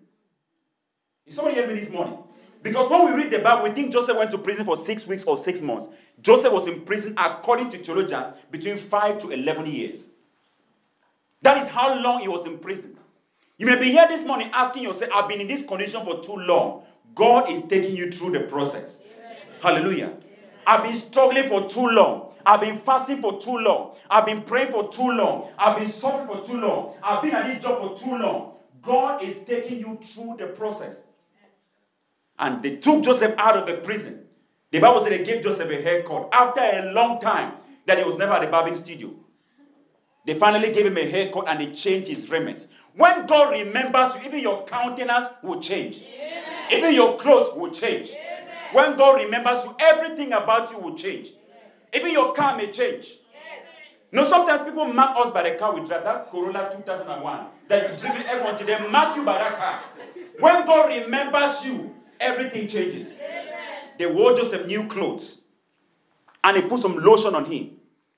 Is 1.27 1.35
somebody 1.35 1.57
hearing 1.57 1.75
me 1.75 1.81
this 1.81 1.91
morning? 1.91 2.19
Because 2.63 2.91
when 2.91 3.07
we 3.07 3.23
read 3.23 3.31
the 3.31 3.39
Bible, 3.39 3.65
we 3.69 3.71
think 3.71 3.93
Joseph 3.93 4.17
went 4.17 4.31
to 4.33 4.39
prison 4.39 4.65
for 4.65 4.77
six 4.77 5.07
weeks 5.07 5.25
or 5.25 5.39
six 5.39 5.61
months. 5.61 5.89
Joseph 6.21 6.53
was 6.53 6.67
in 6.67 6.81
prison, 6.83 7.15
according 7.17 7.71
to 7.71 7.79
theologians, 7.79 8.35
between 8.51 8.77
five 8.77 9.19
to 9.19 9.31
11 9.31 9.67
years. 9.67 10.09
That 11.43 11.63
is 11.63 11.69
how 11.69 12.01
long 12.03 12.21
he 12.21 12.29
was 12.29 12.47
in 12.47 12.59
prison. 12.59 12.97
You 13.57 13.67
may 13.67 13.79
be 13.79 13.91
here 13.93 14.07
this 14.09 14.27
morning 14.27 14.51
asking 14.53 14.83
yourself, 14.83 15.11
I've 15.15 15.29
been 15.29 15.41
in 15.41 15.49
this 15.49 15.65
condition 15.65 16.05
for 16.05 16.23
too 16.23 16.37
long. 16.37 16.85
God 17.15 17.51
is 17.51 17.63
taking 17.67 17.97
you 17.97 18.11
through 18.11 18.33
the 18.33 18.41
process. 18.41 19.03
Hallelujah. 19.61 20.13
I've 20.67 20.83
been 20.83 20.95
struggling 20.95 21.49
for 21.49 21.69
too 21.69 21.89
long. 21.89 22.28
I've 22.49 22.63
been 22.63 22.79
fasting 22.79 23.21
for 23.21 23.39
too 23.39 23.59
long. 23.59 23.95
I've 24.09 24.25
been 24.25 24.41
praying 24.41 24.73
for 24.73 24.91
too 24.91 25.11
long. 25.13 25.51
I've 25.59 25.79
been 25.79 25.91
suffering 25.91 26.27
for 26.27 26.47
too 26.47 26.59
long. 26.59 26.95
I've 27.03 27.21
been 27.21 27.35
at 27.35 27.47
this 27.47 27.63
job 27.63 27.79
for 27.79 28.03
too 28.03 28.17
long. 28.17 28.55
God 28.81 29.23
is 29.23 29.37
taking 29.45 29.81
you 29.81 29.99
through 30.01 30.37
the 30.39 30.47
process. 30.47 31.05
And 32.39 32.63
they 32.63 32.77
took 32.77 33.05
Joseph 33.05 33.35
out 33.37 33.59
of 33.59 33.67
the 33.67 33.75
prison. 33.85 34.25
The 34.71 34.79
Bible 34.79 35.03
said 35.03 35.13
they 35.13 35.25
gave 35.25 35.43
Joseph 35.43 35.69
a 35.69 35.83
haircut 35.83 36.31
after 36.33 36.63
a 36.63 36.91
long 36.93 37.21
time 37.21 37.53
that 37.85 37.99
he 37.99 38.05
was 38.05 38.17
never 38.17 38.33
at 38.33 38.41
the 38.41 38.47
barbing 38.47 38.77
studio. 38.77 39.11
They 40.25 40.33
finally 40.33 40.73
gave 40.73 40.87
him 40.87 40.97
a 40.97 41.07
haircut 41.07 41.49
and 41.49 41.61
they 41.61 41.75
changed 41.75 42.09
his 42.09 42.31
raiment. 42.31 42.67
When 42.95 43.27
God 43.27 43.51
remembers 43.51 44.15
you, 44.15 44.23
even 44.27 44.41
your 44.41 44.65
countenance 44.65 45.27
will 45.43 45.61
change. 45.61 46.03
Amen. 46.03 46.45
Even 46.73 46.95
your 46.95 47.19
clothes 47.19 47.55
will 47.55 47.73
change. 47.73 48.09
Amen. 48.09 48.49
When 48.73 48.97
God 48.97 49.17
remembers 49.23 49.67
you, 49.67 49.77
everything 49.79 50.33
about 50.33 50.71
you 50.71 50.79
will 50.79 50.95
change. 50.95 51.29
Amen. 51.95 52.01
Even 52.01 52.13
your 52.13 52.33
car 52.35 52.57
may 52.57 52.71
change. 52.71 53.19
Yes. 53.33 53.63
Know, 54.13 54.25
sometimes 54.25 54.63
people 54.63 54.87
mark 54.87 55.17
us 55.19 55.33
by 55.33 55.49
the 55.51 55.57
car 55.57 55.75
we 55.79 55.87
drive. 55.87 56.05
That 56.05 56.31
Corolla 56.31 56.71
2001 56.75 57.47
that 57.69 57.91
you 57.93 57.99
driven 57.99 58.23
everyone 58.27 58.57
to, 58.57 58.65
they 58.65 58.89
mark 58.89 59.17
you 59.17 59.25
by 59.25 59.39
that 59.39 59.57
car. 59.57 59.81
When 60.41 60.67
God 60.67 60.89
remembers 60.89 61.65
you, 61.67 61.95
everything 62.21 62.69
changes. 62.69 63.17
They 63.99 64.07
wore 64.07 64.35
Joseph 64.35 64.67
new 64.67 64.87
clothes 64.87 65.43
and 66.45 66.57
he 66.57 66.63
put 66.63 66.81
some 66.81 66.97
lotion 66.99 67.35
on 67.35 67.45
him 67.45 67.73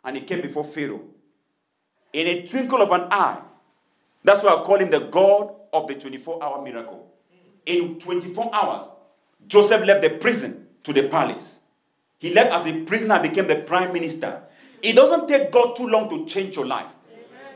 and 0.04 0.16
he 0.16 0.22
came 0.22 0.42
before 0.42 0.64
Pharaoh. 0.64 1.00
In 2.12 2.26
a 2.26 2.46
twinkle 2.46 2.82
of 2.82 2.90
an 2.92 3.08
eye, 3.10 3.40
that's 4.22 4.42
why 4.42 4.50
I 4.54 4.62
call 4.62 4.76
him 4.76 4.90
the 4.90 5.00
God 5.00 5.54
of 5.72 5.88
the 5.88 5.94
24 5.94 6.42
hour 6.42 6.62
miracle. 6.62 7.10
In 7.66 7.98
24 7.98 8.50
hours, 8.54 8.84
Joseph 9.46 9.84
left 9.86 10.02
the 10.02 10.10
prison 10.10 10.66
to 10.82 10.92
the 10.92 11.08
palace. 11.08 11.59
He 12.20 12.34
left 12.34 12.52
as 12.52 12.66
a 12.66 12.84
prisoner 12.84 13.14
and 13.14 13.22
became 13.22 13.48
the 13.48 13.56
prime 13.56 13.94
minister. 13.94 14.42
It 14.82 14.94
doesn't 14.94 15.26
take 15.26 15.50
God 15.50 15.74
too 15.74 15.88
long 15.88 16.08
to 16.10 16.26
change 16.26 16.54
your 16.54 16.66
life 16.66 16.92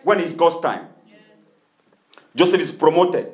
when 0.03 0.21
it's 0.21 0.33
God's 0.33 0.59
time. 0.61 0.89
Joseph 2.35 2.61
is 2.61 2.73
promoted 2.73 3.31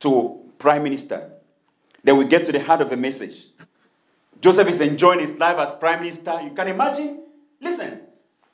to 0.00 0.40
prime 0.58 0.84
minister. 0.84 1.32
Then 2.04 2.16
we 2.16 2.26
get 2.26 2.46
to 2.46 2.52
the 2.52 2.62
heart 2.62 2.80
of 2.80 2.90
the 2.90 2.96
message. 2.96 3.46
Joseph 4.40 4.68
is 4.68 4.80
enjoying 4.80 5.18
his 5.18 5.36
life 5.36 5.58
as 5.58 5.74
prime 5.74 6.00
minister. 6.00 6.40
You 6.42 6.50
can 6.50 6.68
imagine. 6.68 7.24
Listen, 7.60 8.00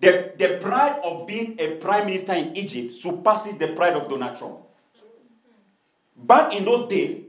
the, 0.01 0.33
the 0.39 0.59
pride 0.63 0.99
of 1.05 1.27
being 1.27 1.57
a 1.59 1.77
prime 1.77 2.07
minister 2.07 2.33
in 2.33 2.57
Egypt 2.57 2.95
surpasses 2.95 3.59
the 3.59 3.69
pride 3.69 3.93
of 3.93 4.09
Donald 4.09 4.39
Trump. 4.39 4.61
Back 6.17 6.57
in 6.57 6.65
those 6.65 6.89
days, 6.89 7.23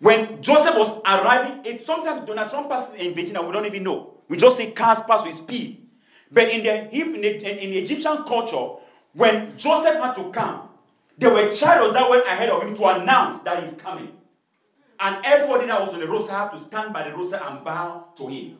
when 0.00 0.42
Joseph 0.42 0.74
was 0.74 1.00
arriving, 1.04 1.64
it, 1.64 1.84
sometimes 1.84 2.26
Donald 2.26 2.50
Trump 2.50 2.68
passes 2.68 2.94
in 2.94 3.14
Virginia, 3.14 3.42
we 3.42 3.52
don't 3.52 3.66
even 3.66 3.82
know. 3.82 4.14
We 4.28 4.36
just 4.36 4.56
see 4.56 4.70
cars 4.72 5.00
pass 5.06 5.24
with 5.24 5.36
speed. 5.36 5.86
But 6.30 6.48
in 6.48 6.64
the, 6.64 6.94
in 6.94 7.12
the, 7.12 7.64
in 7.64 7.70
the 7.70 7.78
Egyptian 7.78 8.24
culture, 8.24 8.82
when 9.12 9.56
Joseph 9.56 9.96
had 9.96 10.14
to 10.14 10.30
come, 10.30 10.68
there 11.16 11.32
were 11.32 11.52
chariots 11.52 11.92
that 11.92 12.10
went 12.10 12.26
ahead 12.26 12.50
of 12.50 12.62
him 12.62 12.74
to 12.74 12.84
announce 12.86 13.42
that 13.44 13.62
he's 13.62 13.72
coming. 13.74 14.12
And 14.98 15.24
everybody 15.24 15.66
that 15.66 15.80
was 15.80 15.94
on 15.94 16.00
the 16.00 16.06
roadside 16.06 16.50
had 16.50 16.58
to 16.58 16.58
stand 16.58 16.92
by 16.92 17.08
the 17.08 17.16
roadside 17.16 17.42
and 17.44 17.64
bow 17.64 18.06
to 18.16 18.26
him. 18.26 18.58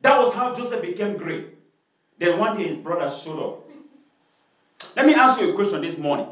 That 0.00 0.18
was 0.18 0.34
how 0.34 0.54
Joseph 0.54 0.80
became 0.80 1.16
great. 1.16 1.48
Then 2.18 2.38
one 2.38 2.56
day 2.56 2.64
his 2.64 2.76
brother 2.76 3.10
showed 3.14 3.42
up. 3.42 3.70
Let 4.96 5.06
me 5.06 5.14
ask 5.14 5.40
you 5.40 5.50
a 5.50 5.54
question 5.54 5.82
this 5.82 5.98
morning. 5.98 6.26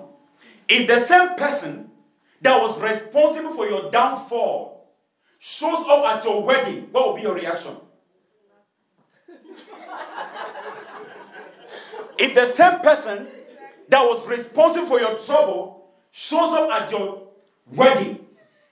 If 0.68 0.86
the 0.86 0.98
same 0.98 1.34
person 1.36 1.87
that 2.42 2.60
was 2.60 2.80
responsible 2.80 3.52
for 3.52 3.66
your 3.66 3.90
downfall 3.90 4.88
shows 5.38 5.84
up 5.88 6.04
at 6.06 6.24
your 6.24 6.42
wedding, 6.44 6.88
what 6.92 7.08
will 7.08 7.14
be 7.16 7.22
your 7.22 7.34
reaction? 7.34 7.76
if 12.18 12.34
the 12.34 12.46
same 12.46 12.80
person 12.80 13.26
that 13.88 14.02
was 14.02 14.26
responsible 14.26 14.86
for 14.86 15.00
your 15.00 15.18
trouble 15.18 15.88
shows 16.10 16.52
up 16.52 16.70
at 16.70 16.90
your 16.90 17.28
wedding, 17.72 18.24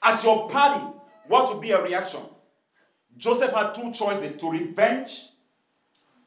at 0.02 0.22
your 0.22 0.48
party, 0.48 0.84
what 1.28 1.52
will 1.52 1.60
be 1.60 1.68
your 1.68 1.82
reaction? 1.84 2.20
Joseph 3.16 3.52
had 3.52 3.74
two 3.74 3.92
choices 3.92 4.38
to 4.40 4.50
revenge 4.50 5.28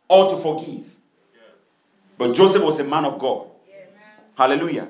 or 0.08 0.30
to 0.30 0.38
forgive. 0.38 0.96
But 2.18 2.34
Joseph 2.34 2.64
was 2.64 2.80
a 2.80 2.84
man 2.84 3.06
of 3.06 3.20
God. 3.20 3.48
Hallelujah. 4.36 4.88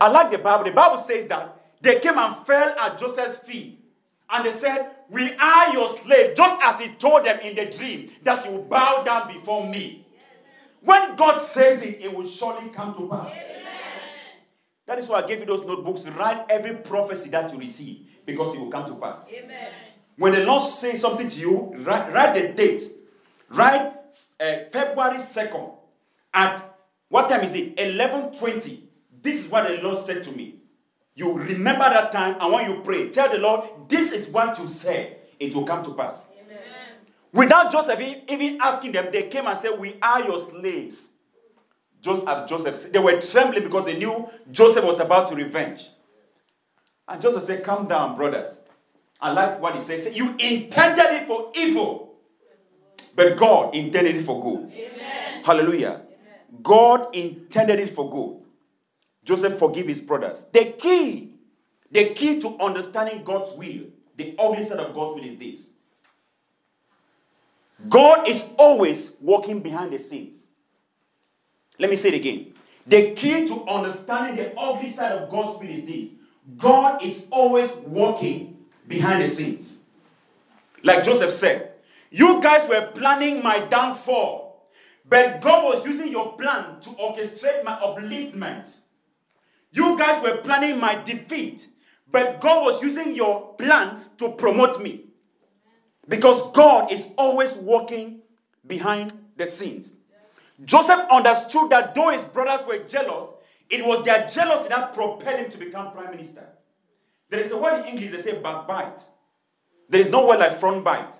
I 0.00 0.08
like 0.08 0.30
the 0.30 0.38
Bible. 0.38 0.64
The 0.64 0.70
Bible 0.72 1.02
says 1.02 1.26
that 1.28 1.55
they 1.86 2.00
came 2.00 2.18
and 2.18 2.36
fell 2.46 2.78
at 2.78 2.98
Joseph's 2.98 3.36
feet. 3.36 3.80
And 4.28 4.44
they 4.44 4.50
said, 4.50 4.90
We 5.08 5.32
are 5.34 5.72
your 5.72 5.90
slave, 5.90 6.36
just 6.36 6.62
as 6.62 6.80
he 6.80 6.88
told 6.94 7.24
them 7.24 7.38
in 7.40 7.54
the 7.54 7.66
dream 7.66 8.10
that 8.24 8.44
you 8.44 8.58
bow 8.58 9.02
down 9.04 9.32
before 9.32 9.66
me. 9.66 10.06
When 10.80 11.16
God 11.16 11.38
says 11.38 11.82
it, 11.82 12.00
it 12.00 12.12
will 12.12 12.26
surely 12.26 12.68
come 12.70 12.94
to 12.94 13.08
pass. 13.08 13.36
That 14.86 14.98
is 14.98 15.08
why 15.08 15.22
I 15.22 15.26
gave 15.26 15.40
you 15.40 15.46
those 15.46 15.66
notebooks. 15.66 16.06
Write 16.06 16.44
every 16.48 16.76
prophecy 16.76 17.28
that 17.30 17.52
you 17.52 17.58
receive 17.58 18.06
because 18.24 18.54
it 18.54 18.60
will 18.60 18.70
come 18.70 18.86
to 18.86 18.94
pass. 18.94 19.32
Amen. 19.32 19.72
When 20.16 20.32
the 20.32 20.44
Lord 20.44 20.62
says 20.62 21.00
something 21.00 21.28
to 21.28 21.40
you, 21.40 21.74
write, 21.78 22.12
write 22.12 22.34
the 22.34 22.48
date. 22.48 22.82
Write 23.50 23.92
uh, 24.40 24.54
February 24.72 25.18
2nd 25.18 25.74
at 26.32 26.62
what 27.08 27.28
time 27.28 27.42
is 27.42 27.54
it? 27.54 27.76
11:20. 27.76 28.80
This 29.22 29.44
is 29.44 29.50
what 29.50 29.66
the 29.66 29.82
Lord 29.82 29.98
said 29.98 30.22
to 30.24 30.32
me. 30.32 30.55
You 31.16 31.38
remember 31.38 31.84
that 31.84 32.12
time, 32.12 32.36
and 32.38 32.52
when 32.52 32.70
you 32.70 32.82
pray, 32.82 33.08
tell 33.08 33.30
the 33.30 33.38
Lord, 33.38 33.66
this 33.88 34.12
is 34.12 34.28
what 34.28 34.58
you 34.58 34.68
said. 34.68 35.16
It 35.40 35.54
will 35.54 35.64
come 35.64 35.82
to 35.84 35.94
pass. 35.94 36.28
Amen. 36.44 36.58
Without 37.32 37.72
Joseph 37.72 37.98
even 38.28 38.60
asking 38.60 38.92
them, 38.92 39.08
they 39.10 39.24
came 39.28 39.46
and 39.46 39.58
said, 39.58 39.78
We 39.78 39.96
are 40.02 40.22
your 40.22 40.38
slaves. 40.38 40.96
Just 42.02 42.28
as 42.28 42.48
Joseph 42.48 42.92
they 42.92 42.98
were 42.98 43.20
trembling 43.20 43.64
because 43.64 43.86
they 43.86 43.96
knew 43.98 44.28
Joseph 44.52 44.84
was 44.84 45.00
about 45.00 45.28
to 45.30 45.34
revenge. 45.34 45.88
And 47.08 47.20
Joseph 47.20 47.44
said, 47.44 47.64
Calm 47.64 47.88
down, 47.88 48.14
brothers. 48.14 48.60
I 49.18 49.32
like 49.32 49.58
what 49.60 49.74
he 49.74 49.80
says. 49.80 50.14
You 50.14 50.34
intended 50.38 51.22
it 51.22 51.26
for 51.26 51.50
evil, 51.56 52.14
but 53.14 53.36
God 53.38 53.74
intended 53.74 54.16
it 54.16 54.22
for 54.22 54.38
good. 54.42 54.70
Amen. 54.70 55.42
Hallelujah. 55.44 56.02
Amen. 56.04 56.62
God 56.62 57.14
intended 57.16 57.80
it 57.80 57.88
for 57.88 58.10
good. 58.10 58.45
Joseph 59.26 59.58
forgive 59.58 59.88
his 59.88 60.00
brothers. 60.00 60.46
The 60.52 60.66
key, 60.78 61.32
the 61.90 62.10
key 62.10 62.40
to 62.40 62.56
understanding 62.60 63.24
God's 63.24 63.50
will, 63.58 63.86
the 64.16 64.36
ugly 64.38 64.62
side 64.62 64.78
of 64.78 64.94
God's 64.94 65.16
will 65.16 65.24
is 65.24 65.36
this. 65.36 65.70
God 67.88 68.28
is 68.28 68.48
always 68.56 69.10
working 69.20 69.60
behind 69.60 69.92
the 69.92 69.98
scenes. 69.98 70.46
Let 71.78 71.90
me 71.90 71.96
say 71.96 72.10
it 72.10 72.14
again. 72.14 72.54
The 72.86 73.14
key 73.14 73.48
to 73.48 73.66
understanding 73.66 74.36
the 74.36 74.58
ugly 74.58 74.88
side 74.88 75.12
of 75.12 75.28
God's 75.28 75.58
will 75.58 75.68
is 75.68 75.84
this 75.84 76.12
God 76.56 77.02
is 77.02 77.26
always 77.30 77.74
working 77.78 78.64
behind 78.86 79.22
the 79.22 79.26
scenes. 79.26 79.82
Like 80.84 81.02
Joseph 81.02 81.32
said, 81.32 81.72
You 82.12 82.40
guys 82.40 82.68
were 82.68 82.92
planning 82.94 83.42
my 83.42 83.58
downfall, 83.58 84.68
but 85.08 85.40
God 85.40 85.74
was 85.74 85.84
using 85.84 86.12
your 86.12 86.36
plan 86.36 86.80
to 86.82 86.90
orchestrate 86.90 87.64
my 87.64 87.72
upliftment. 87.80 88.82
You 89.76 89.98
guys 89.98 90.22
were 90.22 90.38
planning 90.38 90.80
my 90.80 90.94
defeat, 91.04 91.66
but 92.10 92.40
God 92.40 92.64
was 92.64 92.82
using 92.82 93.14
your 93.14 93.54
plans 93.56 94.08
to 94.16 94.30
promote 94.30 94.80
me. 94.80 95.04
Because 96.08 96.50
God 96.52 96.90
is 96.90 97.06
always 97.18 97.54
working 97.56 98.22
behind 98.66 99.12
the 99.36 99.46
scenes. 99.46 99.92
Joseph 100.64 101.00
understood 101.10 101.68
that 101.68 101.94
though 101.94 102.08
his 102.08 102.24
brothers 102.24 102.66
were 102.66 102.78
jealous, 102.88 103.26
it 103.68 103.84
was 103.84 104.02
their 104.06 104.30
jealousy 104.30 104.70
that 104.70 104.94
propelled 104.94 105.40
him 105.40 105.50
to 105.50 105.58
become 105.58 105.92
prime 105.92 106.10
minister. 106.10 106.46
There 107.28 107.40
is 107.40 107.50
a 107.50 107.58
word 107.58 107.80
in 107.80 107.84
English 107.86 108.12
they 108.12 108.22
say 108.22 108.40
backbite. 108.40 109.00
There 109.90 110.00
is 110.00 110.08
no 110.08 110.26
word 110.26 110.38
like 110.38 110.56
front 110.56 110.84
bite. 110.84 111.14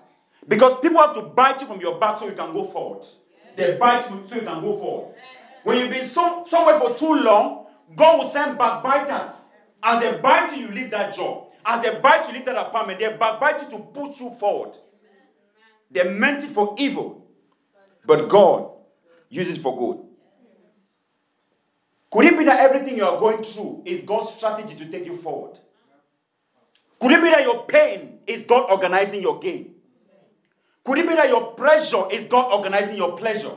Because 0.47 0.79
people 0.79 0.97
have 0.97 1.13
to 1.13 1.21
bite 1.21 1.61
you 1.61 1.67
from 1.67 1.79
your 1.79 1.99
back 1.99 2.17
so 2.17 2.25
you 2.25 2.35
can 2.35 2.53
go 2.53 2.65
forward. 2.65 3.05
They 3.55 3.77
bite 3.77 4.09
you 4.09 4.23
so 4.27 4.33
you 4.33 4.41
can 4.41 4.61
go 4.61 4.75
forward. 4.75 5.15
When 5.63 5.77
you've 5.77 5.91
been 5.91 6.05
so, 6.05 6.43
somewhere 6.49 6.79
for 6.79 6.95
too 6.95 7.13
long, 7.13 7.66
God 7.95 8.19
will 8.19 8.29
send 8.29 8.57
backbiters. 8.57 9.41
As 9.81 10.01
they 10.01 10.19
bite 10.19 10.55
you, 10.55 10.67
you 10.67 10.71
leave 10.73 10.91
that 10.91 11.15
job. 11.15 11.47
As 11.65 11.81
they 11.81 11.99
bite 11.99 12.27
you, 12.27 12.33
leave 12.33 12.45
that 12.45 12.55
apartment. 12.55 12.99
They 12.99 13.15
backbite 13.15 13.61
you 13.61 13.69
to 13.77 13.79
push 13.79 14.19
you 14.19 14.31
forward. 14.31 14.75
They 15.89 16.03
meant 16.09 16.43
it 16.43 16.51
for 16.51 16.75
evil. 16.77 17.25
But 18.05 18.27
God 18.27 18.71
use 19.29 19.49
it 19.49 19.57
for 19.57 19.77
good. 19.77 20.03
Could 22.09 22.25
it 22.25 22.37
be 22.37 22.45
that 22.45 22.59
everything 22.59 22.95
you 22.95 23.05
are 23.05 23.19
going 23.19 23.43
through 23.43 23.83
is 23.85 24.03
God's 24.03 24.29
strategy 24.29 24.75
to 24.75 24.85
take 24.85 25.05
you 25.05 25.15
forward? 25.15 25.59
Could 26.99 27.11
it 27.11 27.21
be 27.21 27.29
that 27.29 27.43
your 27.43 27.65
pain 27.65 28.19
is 28.25 28.43
God 28.43 28.71
organizing 28.71 29.21
your 29.21 29.39
gain? 29.39 29.75
Could 30.83 30.99
it 30.99 31.07
be 31.07 31.15
that 31.15 31.27
your 31.27 31.51
pressure 31.51 32.09
is 32.09 32.25
God 32.25 32.51
organizing 32.53 32.95
your 32.95 33.17
pleasure? 33.17 33.55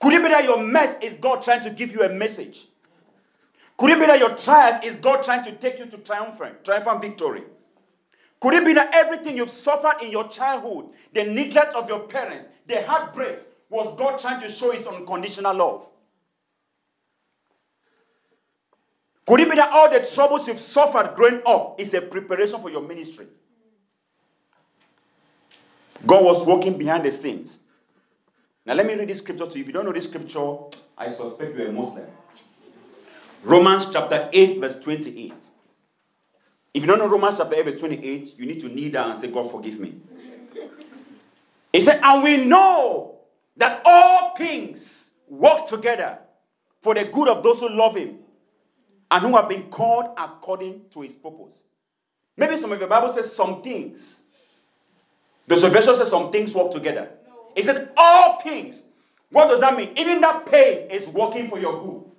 Could 0.00 0.14
it 0.14 0.22
be 0.22 0.28
that 0.28 0.44
your 0.44 0.62
mess 0.62 0.98
is 1.00 1.14
God 1.14 1.42
trying 1.42 1.62
to 1.62 1.70
give 1.70 1.92
you 1.92 2.02
a 2.02 2.08
message? 2.08 2.66
Could 3.80 3.92
it 3.92 3.98
be 3.98 4.04
that 4.04 4.18
your 4.18 4.36
trials 4.36 4.84
is 4.84 4.96
God 4.96 5.24
trying 5.24 5.42
to 5.44 5.52
take 5.52 5.78
you 5.78 5.86
to 5.86 5.96
triumphant, 5.96 6.66
triumphant 6.66 7.00
victory? 7.00 7.44
Could 8.38 8.52
it 8.52 8.62
be 8.66 8.74
that 8.74 8.90
everything 8.92 9.38
you've 9.38 9.48
suffered 9.48 10.02
in 10.02 10.10
your 10.10 10.28
childhood, 10.28 10.90
the 11.14 11.24
neglect 11.24 11.74
of 11.74 11.88
your 11.88 12.00
parents, 12.00 12.44
the 12.66 12.82
heartbreaks, 12.82 13.44
was 13.70 13.96
God 13.98 14.20
trying 14.20 14.38
to 14.42 14.50
show 14.50 14.70
his 14.70 14.86
unconditional 14.86 15.56
love? 15.56 15.90
Could 19.26 19.40
it 19.40 19.48
be 19.48 19.56
that 19.56 19.72
all 19.72 19.90
the 19.90 20.00
troubles 20.00 20.46
you've 20.46 20.60
suffered 20.60 21.14
growing 21.16 21.40
up 21.46 21.80
is 21.80 21.94
a 21.94 22.02
preparation 22.02 22.60
for 22.60 22.68
your 22.68 22.82
ministry? 22.82 23.28
God 26.04 26.22
was 26.22 26.46
working 26.46 26.76
behind 26.76 27.06
the 27.06 27.12
scenes. 27.12 27.60
Now, 28.66 28.74
let 28.74 28.84
me 28.84 28.92
read 28.92 29.08
this 29.08 29.20
scripture 29.20 29.46
to 29.46 29.54
you. 29.56 29.62
If 29.62 29.68
you 29.68 29.72
don't 29.72 29.86
know 29.86 29.92
this 29.92 30.06
scripture, 30.06 30.54
I 30.98 31.08
suspect 31.08 31.56
you're 31.56 31.68
a 31.68 31.72
Muslim. 31.72 32.04
Romans 33.42 33.90
chapter 33.90 34.28
8, 34.32 34.60
verse 34.60 34.78
28. 34.80 35.32
If 36.74 36.82
you 36.82 36.86
don't 36.86 36.98
know 36.98 37.08
Romans 37.08 37.38
chapter 37.38 37.56
8, 37.56 37.64
verse 37.64 37.80
28, 37.80 38.38
you 38.38 38.46
need 38.46 38.60
to 38.60 38.68
kneel 38.68 38.92
down 38.92 39.10
and 39.10 39.20
say, 39.20 39.30
God, 39.30 39.50
forgive 39.50 39.80
me. 39.80 39.94
He 41.72 41.80
said, 41.80 42.00
And 42.02 42.22
we 42.22 42.44
know 42.44 43.18
that 43.56 43.82
all 43.84 44.34
things 44.36 45.10
work 45.28 45.66
together 45.66 46.18
for 46.82 46.94
the 46.94 47.04
good 47.04 47.28
of 47.28 47.42
those 47.42 47.60
who 47.60 47.68
love 47.68 47.96
him 47.96 48.18
and 49.10 49.22
who 49.22 49.36
have 49.36 49.48
been 49.48 49.64
called 49.70 50.14
according 50.16 50.82
to 50.90 51.02
his 51.02 51.14
purpose. 51.14 51.62
Maybe 52.36 52.56
some 52.56 52.72
of 52.72 52.78
your 52.78 52.88
Bible 52.88 53.08
says 53.08 53.34
some 53.34 53.62
things. 53.62 54.22
The 55.46 55.56
salvation 55.56 55.96
says 55.96 56.10
some 56.10 56.30
things 56.30 56.54
work 56.54 56.72
together. 56.72 57.10
It 57.54 57.64
said 57.64 57.90
all 57.96 58.38
things. 58.40 58.84
What 59.30 59.48
does 59.48 59.60
that 59.60 59.76
mean? 59.76 59.90
Even 59.96 60.20
that 60.20 60.46
pain 60.46 60.90
is 60.90 61.08
working 61.08 61.48
for 61.48 61.58
your 61.58 61.80
good. 61.82 62.09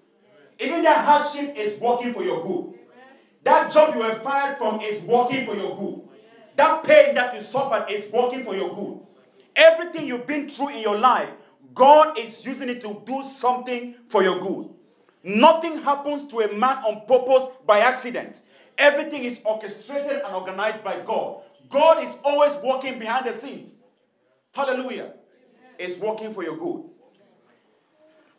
Even 0.61 0.83
that 0.83 1.03
hardship 1.03 1.55
is 1.57 1.79
working 1.79 2.13
for 2.13 2.23
your 2.23 2.41
good. 2.43 2.79
That 3.43 3.71
job 3.71 3.95
you 3.95 4.01
were 4.01 4.13
fired 4.13 4.59
from 4.59 4.79
is 4.81 5.01
working 5.01 5.45
for 5.45 5.55
your 5.55 5.75
good. 5.75 6.01
That 6.55 6.83
pain 6.83 7.15
that 7.15 7.33
you 7.33 7.41
suffered 7.41 7.87
is 7.89 8.11
working 8.11 8.43
for 8.43 8.55
your 8.55 8.73
good. 8.73 8.99
Everything 9.55 10.05
you've 10.05 10.27
been 10.27 10.47
through 10.47 10.69
in 10.69 10.81
your 10.81 10.99
life, 10.99 11.29
God 11.73 12.17
is 12.19 12.45
using 12.45 12.69
it 12.69 12.81
to 12.81 13.01
do 13.05 13.23
something 13.23 13.95
for 14.07 14.21
your 14.21 14.39
good. 14.39 14.69
Nothing 15.23 15.81
happens 15.81 16.27
to 16.27 16.41
a 16.41 16.53
man 16.53 16.77
on 16.77 17.07
purpose 17.07 17.49
by 17.65 17.79
accident. 17.79 18.37
Everything 18.77 19.23
is 19.23 19.39
orchestrated 19.43 20.21
and 20.23 20.35
organized 20.35 20.83
by 20.83 20.99
God. 20.99 21.41
God 21.69 22.03
is 22.03 22.15
always 22.23 22.53
working 22.63 22.99
behind 22.99 23.25
the 23.25 23.33
scenes. 23.33 23.75
Hallelujah. 24.51 25.13
It's 25.79 25.99
working 25.99 26.33
for 26.33 26.43
your 26.43 26.57
good. 26.57 26.83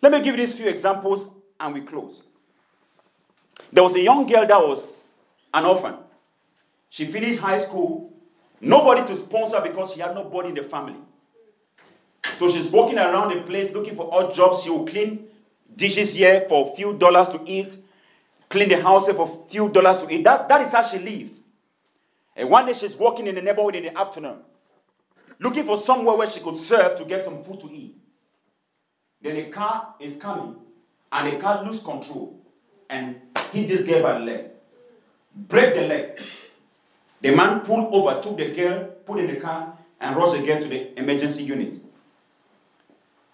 Let 0.01 0.13
me 0.13 0.19
give 0.21 0.37
you 0.37 0.47
these 0.47 0.57
few 0.57 0.69
examples 0.69 1.29
and 1.63 1.75
we 1.75 1.81
close. 1.81 2.23
There 3.73 3.83
was 3.83 3.95
a 3.95 4.01
young 4.01 4.27
girl 4.27 4.47
that 4.47 4.59
was 4.59 5.07
an 5.55 5.65
orphan. 5.65 5.95
She 6.91 7.07
finished 7.07 7.41
high 7.41 7.61
school, 7.61 8.13
nobody 8.61 9.07
to 9.07 9.17
sponsor 9.17 9.61
because 9.63 9.95
she 9.95 10.01
had 10.01 10.15
nobody 10.15 10.51
in 10.51 10.55
the 10.57 10.63
family. 10.63 10.99
So 12.37 12.49
she's 12.49 12.71
walking 12.71 12.99
around 12.99 13.35
the 13.35 13.43
place 13.43 13.73
looking 13.73 13.95
for 13.95 14.13
odd 14.13 14.35
jobs. 14.35 14.63
She 14.63 14.71
will 14.71 14.87
clean 14.87 15.27
dishes 15.75 16.15
here 16.15 16.45
for 16.49 16.71
a 16.71 16.77
few 16.77 16.95
dollars 16.99 17.29
to 17.31 17.41
eat, 17.47 17.77
clean 18.49 18.69
the 18.69 18.83
house 18.83 19.07
for 19.07 19.23
a 19.27 19.49
few 19.49 19.69
dollars 19.71 20.03
to 20.03 20.13
eat. 20.13 20.25
That's, 20.25 20.43
that 20.49 20.61
is 20.63 20.73
how 20.73 20.83
she 20.83 20.99
lived. 20.99 21.39
And 22.35 22.51
one 22.51 22.67
day 22.67 22.73
she's 22.73 22.97
walking 22.97 23.27
in 23.27 23.35
the 23.37 23.43
neighborhood 23.43 23.77
in 23.77 23.85
the 23.85 23.97
afternoon, 23.97 24.39
looking 25.39 25.65
for 25.65 25.77
somewhere 25.77 26.17
where 26.17 26.29
she 26.29 26.41
could 26.41 26.57
serve 26.57 26.99
to 26.99 27.05
get 27.05 27.25
some 27.25 27.43
food 27.43 27.61
to 27.61 27.71
eat. 27.73 27.97
Then 29.21 29.37
a 29.37 29.45
car 29.51 29.95
is 30.01 30.17
coming, 30.17 30.57
and 31.13 31.33
the 31.33 31.37
car 31.39 31.63
loses 31.65 31.83
control 31.83 32.41
and 32.89 33.21
hit 33.53 33.69
this 33.69 33.83
girl 33.83 34.03
by 34.03 34.19
the 34.19 34.25
leg, 34.25 34.47
break 35.35 35.75
the 35.75 35.87
leg. 35.87 36.21
The 37.21 37.35
man 37.37 37.61
pulled 37.61 37.95
over, 37.95 38.21
took 38.21 38.37
the 38.39 38.53
girl, 38.53 38.85
put 39.07 39.21
in 39.21 39.33
the 39.33 39.37
car, 39.41 39.77
and 40.01 40.17
rushed 40.17 40.37
the 40.37 40.43
girl 40.45 40.61
to 40.61 40.69
the 40.69 40.99
emergency 40.99 41.45
unit. 41.45 41.79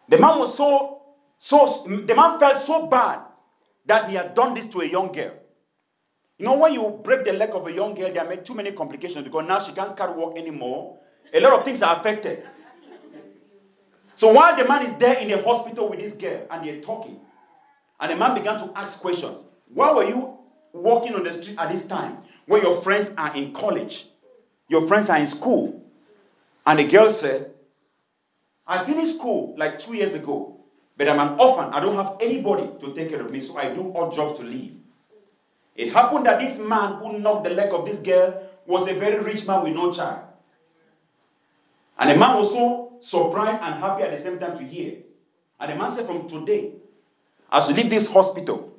The 0.09 0.19
man 0.19 0.39
was 0.39 0.57
so 0.57 1.03
so 1.39 1.85
the 1.87 2.15
man 2.15 2.39
felt 2.39 2.57
so 2.57 2.87
bad 2.87 3.21
that 3.87 4.11
he 4.11 4.17
had 4.17 4.35
done 4.35 4.55
this 4.55 4.67
to 4.67 4.81
a 4.81 4.85
young 4.87 5.13
girl. 5.13 5.33
You 6.37 6.47
know, 6.47 6.59
when 6.59 6.75
you 6.75 7.01
break 7.03 7.25
the 7.25 7.33
leg 7.33 7.51
of 7.53 7.67
a 7.67 7.73
young 7.73 7.95
girl, 7.95 8.13
there 8.13 8.27
are 8.27 8.37
too 8.37 8.55
many 8.55 8.73
complications 8.73 9.25
because 9.25 9.47
now 9.47 9.61
she 9.61 9.73
can't 9.73 9.97
carry 9.97 10.13
work 10.13 10.37
anymore. 10.37 10.99
A 11.33 11.41
lot 11.41 11.53
of 11.53 11.65
things 11.65 11.83
are 11.83 11.99
affected. 11.99 12.45
So 14.15 14.33
while 14.33 14.57
the 14.57 14.67
man 14.67 14.85
is 14.85 14.95
there 14.95 15.19
in 15.19 15.29
the 15.29 15.43
hospital 15.43 15.89
with 15.89 16.01
this 16.01 16.13
girl 16.13 16.47
and 16.51 16.65
they're 16.65 16.81
talking, 16.81 17.21
and 18.01 18.13
the 18.13 18.17
man 18.17 18.35
began 18.35 18.59
to 18.59 18.71
ask 18.77 19.01
questions. 19.01 19.45
Why 19.73 19.93
were 19.93 20.05
you 20.05 20.39
walking 20.73 21.15
on 21.15 21.25
the 21.25 21.33
street 21.33 21.59
at 21.59 21.71
this 21.71 21.83
time 21.83 22.19
when 22.47 22.63
your 22.63 22.81
friends 22.81 23.11
are 23.17 23.35
in 23.35 23.53
college? 23.53 24.07
Your 24.69 24.87
friends 24.87 25.11
are 25.11 25.19
in 25.19 25.27
school. 25.27 25.83
And 26.67 26.79
the 26.79 26.85
girl 26.85 27.11
said, 27.11 27.53
I 28.67 28.85
finished 28.85 29.17
school 29.17 29.55
like 29.57 29.79
two 29.79 29.95
years 29.97 30.15
ago, 30.15 30.61
but 30.97 31.09
I'm 31.09 31.19
an 31.19 31.39
orphan. 31.41 31.73
I 31.73 31.81
don't 31.81 31.97
have 31.97 32.17
anybody 32.21 32.69
to 32.81 32.95
take 32.95 33.09
care 33.09 33.23
of 33.23 33.31
me, 33.31 33.41
so 33.41 33.57
I 33.57 33.73
do 33.73 33.93
odd 33.97 34.13
jobs 34.13 34.39
to 34.41 34.47
live. 34.47 34.75
It 35.75 35.93
happened 35.93 36.27
that 36.27 36.41
this 36.41 36.59
man 36.59 36.95
who 36.95 37.19
knocked 37.19 37.45
the 37.45 37.51
leg 37.51 37.73
of 37.73 37.87
this 37.87 37.99
girl 37.99 38.43
was 38.67 38.89
a 38.89 38.95
very 38.95 39.21
rich 39.25 39.47
man 39.47 39.63
with 39.63 39.75
no 39.75 39.93
child. 39.93 40.25
And 41.99 42.11
the 42.11 42.17
man 42.17 42.37
was 42.37 42.53
so 42.53 42.99
surprised 43.01 43.63
and 43.63 43.75
happy 43.77 44.03
at 44.03 44.11
the 44.11 44.19
same 44.19 44.39
time 44.39 44.57
to 44.59 44.65
hear. 44.65 44.97
And 45.59 45.73
the 45.73 45.77
man 45.77 45.91
said, 45.91 46.07
From 46.07 46.29
today, 46.29 46.75
as 47.51 47.69
you 47.69 47.75
leave 47.75 47.91
this 47.91 48.07
hospital, 48.07 48.73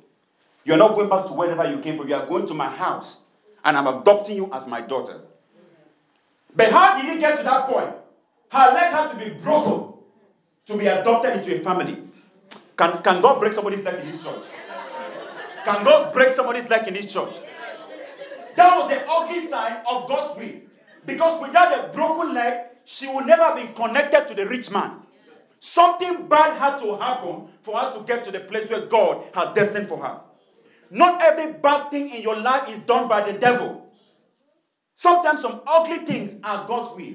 you're 0.64 0.76
not 0.76 0.94
going 0.94 1.08
back 1.08 1.26
to 1.26 1.32
wherever 1.32 1.68
you 1.68 1.80
came 1.80 1.96
from. 1.96 2.08
You 2.08 2.14
are 2.14 2.26
going 2.26 2.46
to 2.46 2.54
my 2.54 2.68
house, 2.68 3.22
and 3.64 3.76
I'm 3.76 3.86
adopting 3.86 4.36
you 4.36 4.52
as 4.52 4.66
my 4.66 4.80
daughter. 4.80 5.20
But 6.54 6.70
how 6.70 7.00
did 7.00 7.12
he 7.12 7.18
get 7.18 7.38
to 7.38 7.44
that 7.44 7.66
point? 7.66 7.94
Her 8.50 8.72
leg 8.74 8.92
had 8.92 9.08
to 9.12 9.16
be 9.16 9.30
broken 9.30 9.94
to 10.66 10.76
be 10.76 10.86
adopted 10.86 11.36
into 11.36 11.56
a 11.56 11.64
family. 11.64 11.98
Can, 12.76 13.02
can 13.02 13.20
God 13.20 13.40
break 13.40 13.52
somebody's 13.52 13.84
leg 13.84 14.00
in 14.00 14.10
this 14.10 14.22
church? 14.22 14.44
Can 15.64 15.84
God 15.84 16.12
break 16.12 16.32
somebody's 16.32 16.68
leg 16.68 16.88
in 16.88 16.94
this 16.94 17.12
church? 17.12 17.34
That 18.56 18.76
was 18.76 18.90
the 18.90 19.06
ugly 19.08 19.40
sign 19.40 19.82
of 19.88 20.08
God's 20.08 20.38
will. 20.38 20.60
Because 21.06 21.40
without 21.40 21.78
a 21.78 21.92
broken 21.92 22.34
leg, 22.34 22.66
she 22.84 23.06
would 23.12 23.26
never 23.26 23.54
been 23.54 23.72
connected 23.74 24.28
to 24.28 24.34
the 24.34 24.46
rich 24.46 24.70
man. 24.70 24.99
Something 25.60 26.26
bad 26.26 26.58
had 26.58 26.78
to 26.78 26.96
happen 26.96 27.48
for 27.60 27.76
her 27.76 27.92
to 27.92 28.00
get 28.04 28.24
to 28.24 28.32
the 28.32 28.40
place 28.40 28.68
where 28.70 28.86
God 28.86 29.26
had 29.34 29.54
destined 29.54 29.88
for 29.88 29.98
her. 30.02 30.20
Not 30.90 31.22
every 31.22 31.52
bad 31.52 31.90
thing 31.90 32.10
in 32.10 32.22
your 32.22 32.36
life 32.36 32.68
is 32.68 32.80
done 32.82 33.08
by 33.08 33.30
the 33.30 33.38
devil. 33.38 33.86
Sometimes 34.96 35.42
some 35.42 35.60
ugly 35.66 35.98
things 35.98 36.40
are 36.42 36.66
God's 36.66 36.96
will. 36.96 37.14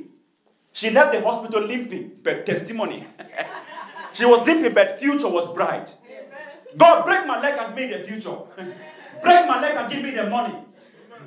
She 0.73 0.91
left 0.91 1.13
the 1.13 1.21
hospital 1.21 1.61
limping, 1.61 2.19
but 2.21 2.45
testimony. 2.45 3.05
she 4.13 4.25
was 4.25 4.45
limping, 4.45 4.73
but 4.73 4.99
future 4.99 5.27
was 5.27 5.51
bright. 5.53 5.95
God, 6.77 7.05
break 7.05 7.25
my 7.25 7.41
leg 7.41 7.55
and 7.57 7.75
me 7.75 7.87
the 7.87 7.99
future. 8.03 8.37
break 9.23 9.47
my 9.47 9.59
leg 9.59 9.75
and 9.75 9.91
give 9.91 10.03
me 10.03 10.11
the 10.11 10.29
money. 10.29 10.55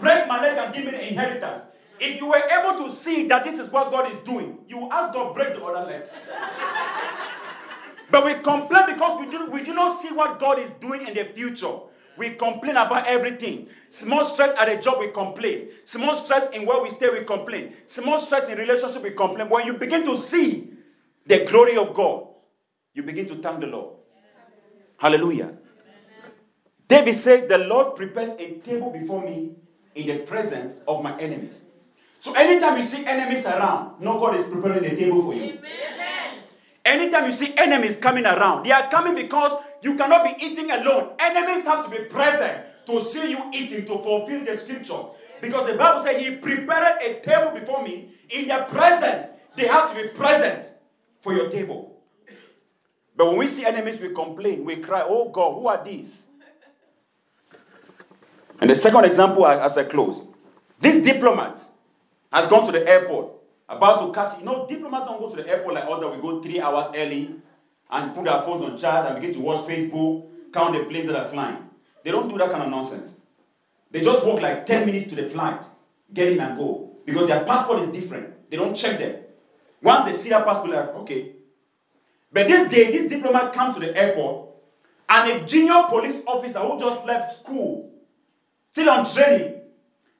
Break 0.00 0.28
my 0.28 0.40
leg 0.40 0.56
and 0.56 0.74
give 0.74 0.84
me 0.84 0.90
the 0.92 1.08
inheritance. 1.08 1.62
If 2.00 2.20
you 2.20 2.28
were 2.28 2.42
able 2.50 2.84
to 2.84 2.90
see 2.92 3.26
that 3.28 3.44
this 3.44 3.58
is 3.58 3.70
what 3.70 3.90
God 3.90 4.12
is 4.12 4.18
doing, 4.20 4.58
you 4.68 4.88
ask 4.90 5.14
God 5.14 5.34
break 5.34 5.54
the 5.54 5.64
other 5.64 5.86
leg. 5.90 6.02
but 8.10 8.24
we 8.24 8.34
complain 8.34 8.86
because 8.94 9.20
we 9.20 9.30
do, 9.30 9.50
we 9.50 9.64
do 9.64 9.74
not 9.74 10.00
see 10.00 10.12
what 10.12 10.38
God 10.38 10.58
is 10.58 10.70
doing 10.80 11.06
in 11.06 11.14
the 11.14 11.24
future. 11.24 11.74
We 12.16 12.30
complain 12.30 12.76
about 12.76 13.06
everything. 13.06 13.68
Small 13.90 14.24
stress 14.24 14.54
at 14.58 14.68
a 14.68 14.80
job, 14.80 14.98
we 14.98 15.08
complain. 15.08 15.68
Small 15.84 16.16
stress 16.16 16.50
in 16.50 16.66
where 16.66 16.82
we 16.82 16.90
stay, 16.90 17.08
we 17.10 17.24
complain. 17.24 17.74
Small 17.86 18.18
stress 18.18 18.48
in 18.48 18.58
relationship, 18.58 19.02
we 19.02 19.12
complain. 19.12 19.48
When 19.48 19.66
you 19.66 19.74
begin 19.74 20.04
to 20.04 20.16
see 20.16 20.70
the 21.26 21.44
glory 21.44 21.76
of 21.76 21.94
God, 21.94 22.26
you 22.92 23.02
begin 23.02 23.28
to 23.28 23.36
thank 23.36 23.60
the 23.60 23.66
Lord. 23.66 23.94
Hallelujah. 24.96 25.56
David 26.88 27.14
says, 27.14 27.48
The 27.48 27.58
Lord 27.58 27.96
prepares 27.96 28.30
a 28.38 28.54
table 28.58 28.90
before 28.90 29.22
me 29.22 29.52
in 29.94 30.06
the 30.08 30.18
presence 30.24 30.80
of 30.88 31.02
my 31.02 31.16
enemies. 31.18 31.62
So 32.18 32.34
anytime 32.34 32.76
you 32.76 32.82
see 32.84 33.04
enemies 33.06 33.46
around, 33.46 34.00
know 34.00 34.18
God 34.18 34.36
is 34.36 34.46
preparing 34.46 34.84
a 34.84 34.96
table 34.96 35.22
for 35.22 35.34
you. 35.34 35.58
Amen. 35.58 36.38
Anytime 36.84 37.26
you 37.26 37.32
see 37.32 37.54
enemies 37.56 37.96
coming 37.96 38.24
around, 38.24 38.64
they 38.64 38.72
are 38.72 38.88
coming 38.90 39.14
because 39.14 39.52
you 39.82 39.94
cannot 39.94 40.24
be 40.24 40.44
eating 40.44 40.70
alone. 40.70 41.10
Enemies 41.18 41.64
have 41.64 41.84
to 41.84 41.90
be 41.90 42.04
present 42.04 42.64
to 42.86 43.02
see 43.02 43.30
you 43.30 43.50
eating 43.52 43.84
to 43.84 43.98
fulfill 43.98 44.44
the 44.44 44.56
scriptures. 44.56 45.04
Because 45.40 45.70
the 45.70 45.76
Bible 45.76 46.02
says 46.02 46.20
he 46.20 46.36
prepared 46.36 47.00
a 47.02 47.20
table 47.20 47.58
before 47.58 47.82
me 47.82 48.08
in 48.30 48.48
their 48.48 48.64
presence. 48.64 49.26
They 49.54 49.66
have 49.66 49.94
to 49.94 50.02
be 50.02 50.08
present 50.08 50.66
for 51.20 51.34
your 51.34 51.50
table. 51.50 52.00
But 53.16 53.26
when 53.26 53.36
we 53.36 53.48
see 53.48 53.66
enemies, 53.66 54.00
we 54.00 54.14
complain, 54.14 54.64
we 54.64 54.76
cry, 54.76 55.04
Oh 55.06 55.28
God, 55.28 55.54
who 55.54 55.68
are 55.68 55.84
these? 55.84 56.26
And 58.60 58.70
the 58.70 58.74
second 58.74 59.04
example, 59.04 59.46
as 59.46 59.76
I 59.76 59.84
close, 59.84 60.26
this 60.80 61.02
diplomat 61.04 61.60
has 62.32 62.48
gone 62.48 62.66
to 62.66 62.72
the 62.72 62.86
airport, 62.86 63.32
about 63.68 64.00
to 64.00 64.12
catch. 64.12 64.38
You 64.38 64.44
know, 64.44 64.66
diplomats 64.66 65.06
don't 65.06 65.20
go 65.20 65.30
to 65.30 65.36
the 65.36 65.48
airport 65.48 65.74
like 65.74 65.84
us 65.84 66.00
that 66.00 66.14
we 66.14 66.20
go 66.20 66.40
three 66.40 66.60
hours 66.60 66.88
early 66.94 67.34
and 67.90 68.14
put 68.14 68.28
our 68.28 68.42
phones 68.42 68.62
on 68.64 68.78
charge 68.78 69.06
and 69.06 69.20
begin 69.20 69.34
to 69.34 69.40
watch 69.40 69.66
Facebook, 69.66 70.28
count 70.52 70.74
the 70.74 70.84
planes 70.84 71.06
that 71.06 71.16
are 71.16 71.28
flying. 71.28 71.58
They 72.04 72.10
don't 72.10 72.28
do 72.28 72.38
that 72.38 72.50
kind 72.50 72.62
of 72.62 72.70
nonsense. 72.70 73.20
They 73.90 74.00
just 74.00 74.24
walk 74.26 74.42
like 74.42 74.66
10 74.66 74.86
minutes 74.86 75.08
to 75.10 75.16
the 75.16 75.24
flight, 75.24 75.64
get 76.12 76.32
in 76.32 76.40
and 76.40 76.58
go. 76.58 76.96
Because 77.04 77.28
their 77.28 77.44
passport 77.44 77.80
is 77.80 77.88
different. 77.88 78.50
They 78.50 78.56
don't 78.56 78.74
check 78.74 78.98
them. 78.98 79.16
Once 79.82 80.06
they 80.08 80.14
see 80.14 80.28
that 80.30 80.44
passport, 80.44 80.70
like, 80.70 80.94
okay. 80.96 81.32
But 82.30 82.48
this 82.48 82.68
day, 82.68 82.90
this 82.90 83.08
diplomat 83.08 83.52
comes 83.52 83.74
to 83.74 83.80
the 83.80 83.96
airport, 83.96 84.48
and 85.08 85.30
a 85.30 85.46
junior 85.46 85.84
police 85.88 86.22
officer 86.26 86.58
who 86.58 86.78
just 86.78 87.04
left 87.06 87.36
school, 87.36 87.90
still 88.72 88.90
on 88.90 89.06
training, 89.10 89.62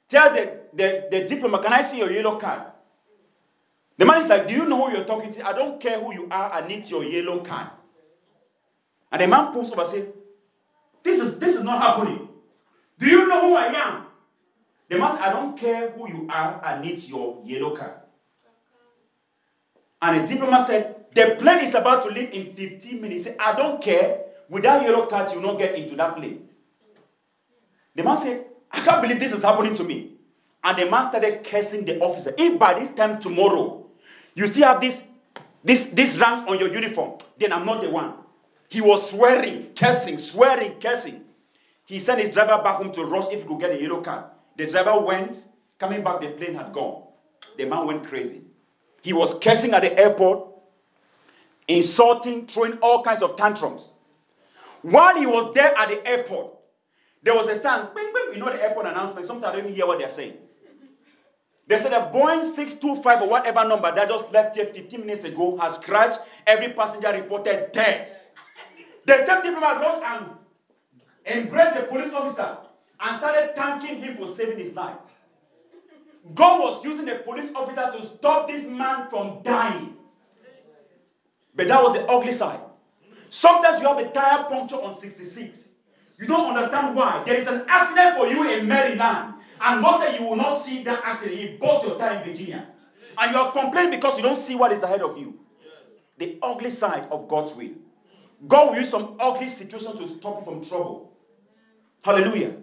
tells 0.07 0.35
the 0.35 0.58
the, 0.73 1.07
the 1.11 1.27
diplomat, 1.27 1.63
can 1.63 1.73
I 1.73 1.81
see 1.81 1.97
your 1.99 2.11
yellow 2.11 2.37
card? 2.37 2.63
The 3.97 4.05
man 4.05 4.21
is 4.21 4.27
like, 4.27 4.47
Do 4.47 4.53
you 4.53 4.65
know 4.65 4.87
who 4.87 4.95
you're 4.95 5.05
talking 5.05 5.33
to? 5.33 5.45
I 5.45 5.53
don't 5.53 5.79
care 5.79 5.99
who 5.99 6.13
you 6.13 6.27
are, 6.31 6.51
I 6.53 6.67
need 6.67 6.89
your 6.89 7.03
yellow 7.03 7.41
card. 7.43 7.67
And 9.11 9.21
the 9.21 9.27
man 9.27 9.51
pulls 9.51 9.71
over 9.71 9.81
and 9.81 9.91
says, 9.91 10.07
This 11.03 11.19
is 11.19 11.37
this 11.39 11.55
is 11.55 11.63
not 11.63 11.81
happening. 11.81 12.29
Do 12.97 13.07
you 13.07 13.27
know 13.27 13.41
who 13.49 13.55
I 13.55 13.65
am? 13.65 14.05
The 14.87 14.97
man 14.97 15.11
said, 15.11 15.21
I 15.21 15.33
don't 15.33 15.57
care 15.57 15.89
who 15.91 16.07
you 16.09 16.27
are, 16.29 16.61
I 16.63 16.81
need 16.81 17.01
your 17.03 17.41
yellow 17.45 17.75
card. 17.75 17.93
And 20.01 20.23
the 20.23 20.33
diplomat 20.33 20.67
said, 20.67 21.05
The 21.13 21.35
plane 21.39 21.63
is 21.65 21.75
about 21.75 22.03
to 22.03 22.09
leave 22.09 22.31
in 22.31 22.53
15 22.53 23.01
minutes. 23.01 23.25
Said, 23.25 23.35
I 23.39 23.55
don't 23.55 23.81
care. 23.81 24.25
Without 24.49 24.81
yellow 24.83 25.05
card, 25.05 25.31
you 25.31 25.39
will 25.39 25.47
not 25.51 25.59
get 25.59 25.75
into 25.75 25.95
that 25.95 26.15
plane. 26.15 26.47
The 27.95 28.03
man 28.03 28.17
said, 28.17 28.45
I 28.71 28.79
can't 28.81 29.01
believe 29.01 29.19
this 29.19 29.31
is 29.33 29.43
happening 29.43 29.75
to 29.75 29.83
me. 29.83 30.18
And 30.63 30.77
the 30.77 30.89
man 30.89 31.09
started 31.09 31.43
cursing 31.43 31.85
the 31.85 31.99
officer. 31.99 32.33
If 32.37 32.59
by 32.59 32.79
this 32.79 32.89
time 32.93 33.21
tomorrow 33.21 33.85
you 34.35 34.47
still 34.47 34.67
have 34.67 34.81
this, 34.81 35.01
this, 35.63 35.85
this 35.85 36.17
rank 36.17 36.47
on 36.49 36.59
your 36.59 36.73
uniform, 36.73 37.17
then 37.37 37.53
I'm 37.53 37.65
not 37.65 37.81
the 37.81 37.89
one. 37.89 38.13
He 38.69 38.81
was 38.81 39.09
swearing, 39.09 39.73
cursing, 39.75 40.17
swearing, 40.17 40.79
cursing. 40.79 41.23
He 41.85 41.99
sent 41.99 42.21
his 42.21 42.33
driver 42.33 42.61
back 42.61 42.77
home 42.77 42.91
to 42.93 43.03
rush 43.03 43.31
if 43.31 43.41
he 43.41 43.47
could 43.47 43.59
get 43.59 43.71
a 43.71 43.81
yellow 43.81 44.01
card. 44.01 44.25
The 44.57 44.67
driver 44.67 44.99
went, 44.99 45.47
coming 45.79 46.03
back, 46.03 46.21
the 46.21 46.29
plane 46.29 46.55
had 46.55 46.71
gone. 46.71 47.03
The 47.57 47.65
man 47.65 47.87
went 47.87 48.07
crazy. 48.07 48.41
He 49.01 49.13
was 49.13 49.39
cursing 49.39 49.73
at 49.73 49.81
the 49.81 49.97
airport, 49.97 50.49
insulting, 51.67 52.45
throwing 52.45 52.73
all 52.79 53.01
kinds 53.01 53.23
of 53.23 53.37
tantrums. 53.37 53.93
While 54.81 55.17
he 55.17 55.25
was 55.25 55.53
there 55.53 55.75
at 55.77 55.89
the 55.89 56.05
airport, 56.05 56.53
there 57.23 57.33
was 57.33 57.47
a 57.47 57.57
stand, 57.57 57.89
bing, 57.95 58.11
bing, 58.13 58.33
you 58.33 58.39
know 58.39 58.51
the 58.51 58.61
airport 58.61 58.85
announcement, 58.85 59.25
sometimes 59.25 59.51
I 59.51 59.51
don't 59.53 59.65
even 59.65 59.75
hear 59.75 59.87
what 59.87 59.99
they're 59.99 60.09
saying. 60.09 60.37
They 61.69 61.77
said 61.77 61.93
a 61.93 62.09
Boeing 62.11 62.43
625 62.43 63.21
or 63.21 63.29
whatever 63.29 63.63
number 63.63 63.93
that 63.93 64.09
just 64.09 64.31
left 64.31 64.55
here 64.55 64.65
15 64.65 65.01
minutes 65.01 65.23
ago 65.23 65.55
has 65.57 65.77
crashed. 65.77 66.19
Every 66.47 66.73
passenger 66.73 67.13
reported 67.13 67.71
dead. 67.71 68.11
The 69.05 69.23
same 69.23 69.43
people 69.43 69.61
goes 69.61 70.01
and 70.03 70.25
embraced 71.27 71.75
the 71.75 71.83
police 71.83 72.11
officer 72.11 72.57
and 72.99 73.17
started 73.17 73.55
thanking 73.55 74.01
him 74.01 74.17
for 74.17 74.25
saving 74.27 74.57
his 74.57 74.73
life. 74.73 74.95
God 76.33 76.59
was 76.59 76.83
using 76.83 77.05
the 77.05 77.17
police 77.17 77.53
officer 77.53 77.97
to 77.99 78.03
stop 78.03 78.47
this 78.47 78.65
man 78.65 79.07
from 79.07 79.43
dying. 79.43 79.95
But 81.55 81.67
that 81.67 81.83
was 81.83 81.93
the 81.93 82.03
ugly 82.07 82.31
side. 82.31 82.61
Sometimes 83.29 83.79
you 83.79 83.87
have 83.87 83.99
a 83.99 84.09
tire 84.09 84.45
puncture 84.45 84.77
on 84.77 84.95
66. 84.95 85.69
You 86.17 86.25
don't 86.25 86.55
understand 86.57 86.95
why. 86.95 87.21
There 87.27 87.35
is 87.35 87.45
an 87.45 87.63
accident 87.67 88.17
for 88.17 88.25
you 88.25 88.49
in 88.57 88.67
Maryland. 88.67 89.35
And 89.61 89.81
God 89.81 89.99
said 90.01 90.19
you 90.19 90.27
will 90.27 90.35
not 90.35 90.51
see 90.51 90.83
that 90.83 91.01
accident. 91.03 91.37
He 91.37 91.57
bought 91.57 91.85
your 91.85 91.97
tire 91.97 92.21
in 92.21 92.31
Virginia. 92.31 92.67
And 93.17 93.31
you 93.31 93.37
are 93.37 93.51
complaining 93.51 93.91
because 93.91 94.17
you 94.17 94.23
don't 94.23 94.37
see 94.37 94.55
what 94.55 94.71
is 94.71 94.83
ahead 94.83 95.01
of 95.01 95.17
you. 95.17 95.39
The 96.17 96.37
ugly 96.41 96.71
side 96.71 97.07
of 97.11 97.27
God's 97.27 97.53
will. 97.53 97.71
God 98.47 98.71
will 98.71 98.79
use 98.79 98.89
some 98.89 99.15
ugly 99.19 99.49
situations 99.49 99.97
to 99.99 100.07
stop 100.07 100.39
you 100.39 100.45
from 100.45 100.63
trouble. 100.63 101.11
Hallelujah. 102.01 102.55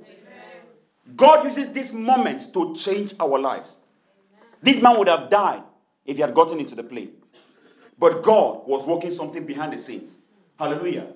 God 1.14 1.44
uses 1.44 1.72
these 1.72 1.92
moments 1.92 2.46
to 2.46 2.74
change 2.74 3.14
our 3.20 3.38
lives. 3.38 3.76
This 4.62 4.82
man 4.82 4.98
would 4.98 5.08
have 5.08 5.30
died 5.30 5.62
if 6.04 6.16
he 6.16 6.22
had 6.22 6.34
gotten 6.34 6.58
into 6.58 6.74
the 6.74 6.82
plane. 6.82 7.12
But 7.98 8.22
God 8.22 8.66
was 8.66 8.86
working 8.86 9.10
something 9.10 9.44
behind 9.44 9.72
the 9.72 9.78
scenes. 9.78 10.14
Hallelujah. 10.58 11.06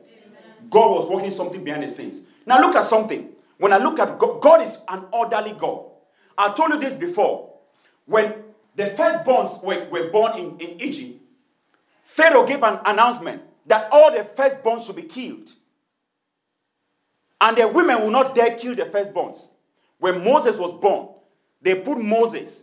God 0.68 0.90
was 0.90 1.10
working 1.10 1.30
something 1.30 1.64
behind 1.64 1.82
the 1.82 1.88
scenes. 1.88 2.26
Now 2.46 2.60
look 2.60 2.76
at 2.76 2.84
something. 2.84 3.30
When 3.60 3.74
I 3.74 3.76
look 3.76 3.98
at 3.98 4.18
God, 4.18 4.40
God 4.40 4.62
is 4.62 4.78
an 4.88 5.04
orderly 5.12 5.52
God. 5.52 5.84
I 6.36 6.50
told 6.54 6.70
you 6.70 6.80
this 6.80 6.96
before. 6.96 7.52
When 8.06 8.34
the 8.74 8.84
firstborns 8.84 9.62
were, 9.62 9.86
were 9.90 10.10
born 10.10 10.38
in, 10.38 10.56
in 10.58 10.80
Egypt, 10.80 11.20
Pharaoh 12.04 12.46
gave 12.46 12.62
an 12.62 12.80
announcement 12.86 13.42
that 13.66 13.92
all 13.92 14.10
the 14.10 14.24
firstborns 14.24 14.86
should 14.86 14.96
be 14.96 15.02
killed. 15.02 15.50
And 17.38 17.54
the 17.54 17.68
women 17.68 18.00
will 18.00 18.10
not 18.10 18.34
dare 18.34 18.56
kill 18.56 18.74
the 18.74 18.84
firstborns. 18.84 19.48
When 19.98 20.24
Moses 20.24 20.56
was 20.56 20.72
born, 20.80 21.08
they 21.60 21.74
put 21.74 21.98
Moses 21.98 22.62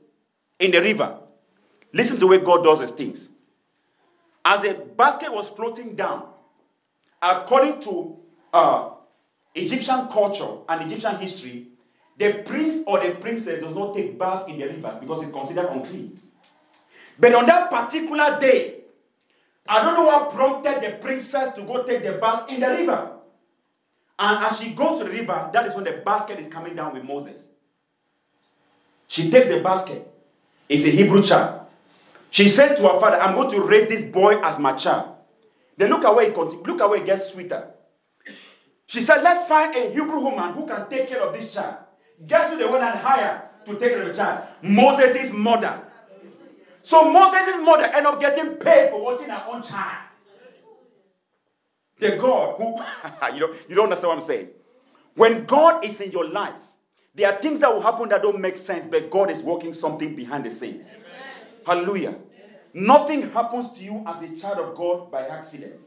in 0.60 0.72
the 0.72 0.82
river. 0.82 1.20
Listen 1.94 2.16
to 2.16 2.22
the 2.22 2.28
way 2.28 2.40
God 2.40 2.64
does 2.64 2.80
his 2.80 2.92
things. 2.92 3.30
As 4.44 4.64
a 4.64 4.74
basket 4.74 5.32
was 5.32 5.48
floating 5.48 5.96
down, 5.96 6.28
according 7.22 7.82
to 7.82 8.18
uh, 8.52 8.90
Egyptian 9.64 10.08
culture 10.08 10.48
and 10.70 10.82
Egyptian 10.82 11.18
history, 11.18 11.68
the 12.18 12.44
prince 12.46 12.84
or 12.88 13.00
the 13.00 13.16
princess 13.16 13.62
does 13.62 13.76
not 13.76 13.94
take 13.94 14.18
bath 14.18 14.48
in 14.50 14.60
the 14.60 14.66
rivers 14.66 14.98
because 15.00 15.24
it's 15.24 15.32
considered 15.32 15.68
unclean. 15.68 16.20
But 17.20 17.34
on 17.34 17.46
that 17.46 17.70
particular 17.70 18.40
day, 18.40 18.76
I 19.68 19.84
don't 19.84 19.96
know 19.96 20.06
what 20.06 20.32
prompted 20.32 20.82
the 20.82 20.98
princess 20.98 21.54
to 21.56 21.62
go 21.64 21.84
take 21.84 22.04
the 22.04 22.14
bath 22.14 22.52
in 22.52 22.60
the 22.60 22.68
river. 22.68 23.12
And 24.20 24.46
as 24.46 24.60
she 24.60 24.72
goes 24.72 25.00
to 25.00 25.06
the 25.06 25.12
river, 25.12 25.50
that 25.54 25.68
is 25.68 25.76
when 25.76 25.84
the 25.84 26.02
basket 26.06 26.40
is 26.40 26.48
coming 26.48 26.76
down 26.76 26.94
with 26.94 27.04
Moses. 27.04 27.50
She 29.08 29.30
takes 29.30 29.50
the 29.50 29.62
basket. 29.62 30.12
It's 30.68 30.84
a 30.86 30.90
Hebrew 30.90 31.24
child. 31.24 31.62
She 32.32 32.50
says 32.50 32.78
to 32.80 32.88
her 32.88 33.00
father, 33.00 33.20
I'm 33.20 33.36
going 33.36 33.50
to 33.52 33.62
raise 33.62 33.88
this 33.88 34.04
boy 34.12 34.40
as 34.42 34.60
my 34.60 34.76
child. 34.76 35.16
Then 35.78 35.90
look 35.90 36.04
at 36.04 36.14
where 36.14 36.30
it. 36.30 36.36
Look 36.36 36.82
at 36.82 36.90
where 36.90 37.00
it 37.00 37.06
gets 37.06 37.32
sweeter. 37.32 37.68
She 38.88 39.02
said, 39.02 39.22
Let's 39.22 39.48
find 39.48 39.76
a 39.76 39.90
Hebrew 39.90 40.20
woman 40.22 40.54
who 40.54 40.66
can 40.66 40.90
take 40.90 41.08
care 41.08 41.22
of 41.22 41.34
this 41.34 41.54
child. 41.54 41.78
Guess 42.26 42.52
who 42.52 42.58
they 42.58 42.66
went 42.66 42.84
and 42.84 42.98
hired 42.98 43.42
to 43.66 43.74
take 43.74 43.92
care 43.92 44.02
of 44.02 44.08
the 44.08 44.14
child? 44.14 44.48
Moses' 44.62 45.32
mother. 45.34 45.82
So 46.82 47.12
Moses' 47.12 47.58
mother 47.62 47.84
ended 47.84 48.06
up 48.06 48.20
getting 48.20 48.56
paid 48.56 48.90
for 48.90 49.04
watching 49.04 49.30
her 49.30 49.44
own 49.50 49.62
child. 49.62 50.06
The 52.00 52.16
God 52.18 52.56
who, 52.58 52.80
you, 53.34 53.40
know, 53.42 53.54
you 53.68 53.76
don't 53.76 53.86
understand 53.86 54.10
what 54.10 54.20
I'm 54.20 54.24
saying. 54.26 54.48
When 55.16 55.46
God 55.46 55.84
is 55.84 56.00
in 56.00 56.12
your 56.12 56.30
life, 56.30 56.54
there 57.14 57.32
are 57.32 57.42
things 57.42 57.60
that 57.60 57.74
will 57.74 57.82
happen 57.82 58.08
that 58.10 58.22
don't 58.22 58.40
make 58.40 58.58
sense, 58.58 58.86
but 58.90 59.10
God 59.10 59.32
is 59.32 59.42
working 59.42 59.74
something 59.74 60.16
behind 60.16 60.46
the 60.46 60.52
scenes. 60.52 60.86
Amen. 60.88 61.02
Hallelujah. 61.66 62.16
Nothing 62.74 63.32
happens 63.32 63.72
to 63.74 63.84
you 63.84 64.04
as 64.08 64.22
a 64.22 64.36
child 64.38 64.60
of 64.60 64.76
God 64.76 65.12
by 65.12 65.28
accident. 65.28 65.82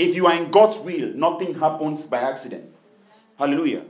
If 0.00 0.16
you 0.16 0.26
are 0.26 0.34
in 0.34 0.50
God's 0.50 0.78
will, 0.78 1.12
nothing 1.14 1.52
happens 1.60 2.04
by 2.04 2.20
accident. 2.20 2.74
Hallelujah. 3.38 3.82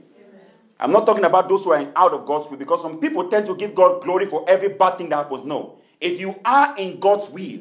I'm 0.80 0.90
not 0.90 1.06
talking 1.06 1.22
about 1.24 1.48
those 1.48 1.62
who 1.62 1.70
are 1.70 1.86
out 1.94 2.12
of 2.12 2.26
God's 2.26 2.50
will 2.50 2.56
because 2.56 2.82
some 2.82 2.98
people 2.98 3.28
tend 3.28 3.46
to 3.46 3.54
give 3.54 3.76
God 3.76 4.02
glory 4.02 4.26
for 4.26 4.44
every 4.48 4.70
bad 4.70 4.98
thing 4.98 5.08
that 5.10 5.16
happens. 5.18 5.44
No. 5.44 5.78
If 6.00 6.18
you 6.18 6.34
are 6.44 6.76
in 6.76 6.98
God's 6.98 7.30
will, 7.30 7.60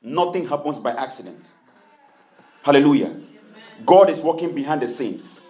nothing 0.00 0.46
happens 0.46 0.78
by 0.78 0.92
accident. 0.92 1.44
Hallelujah. 2.62 3.16
God 3.84 4.08
is 4.08 4.20
working 4.20 4.54
behind 4.54 4.82
the 4.82 4.88
scenes. 4.88 5.40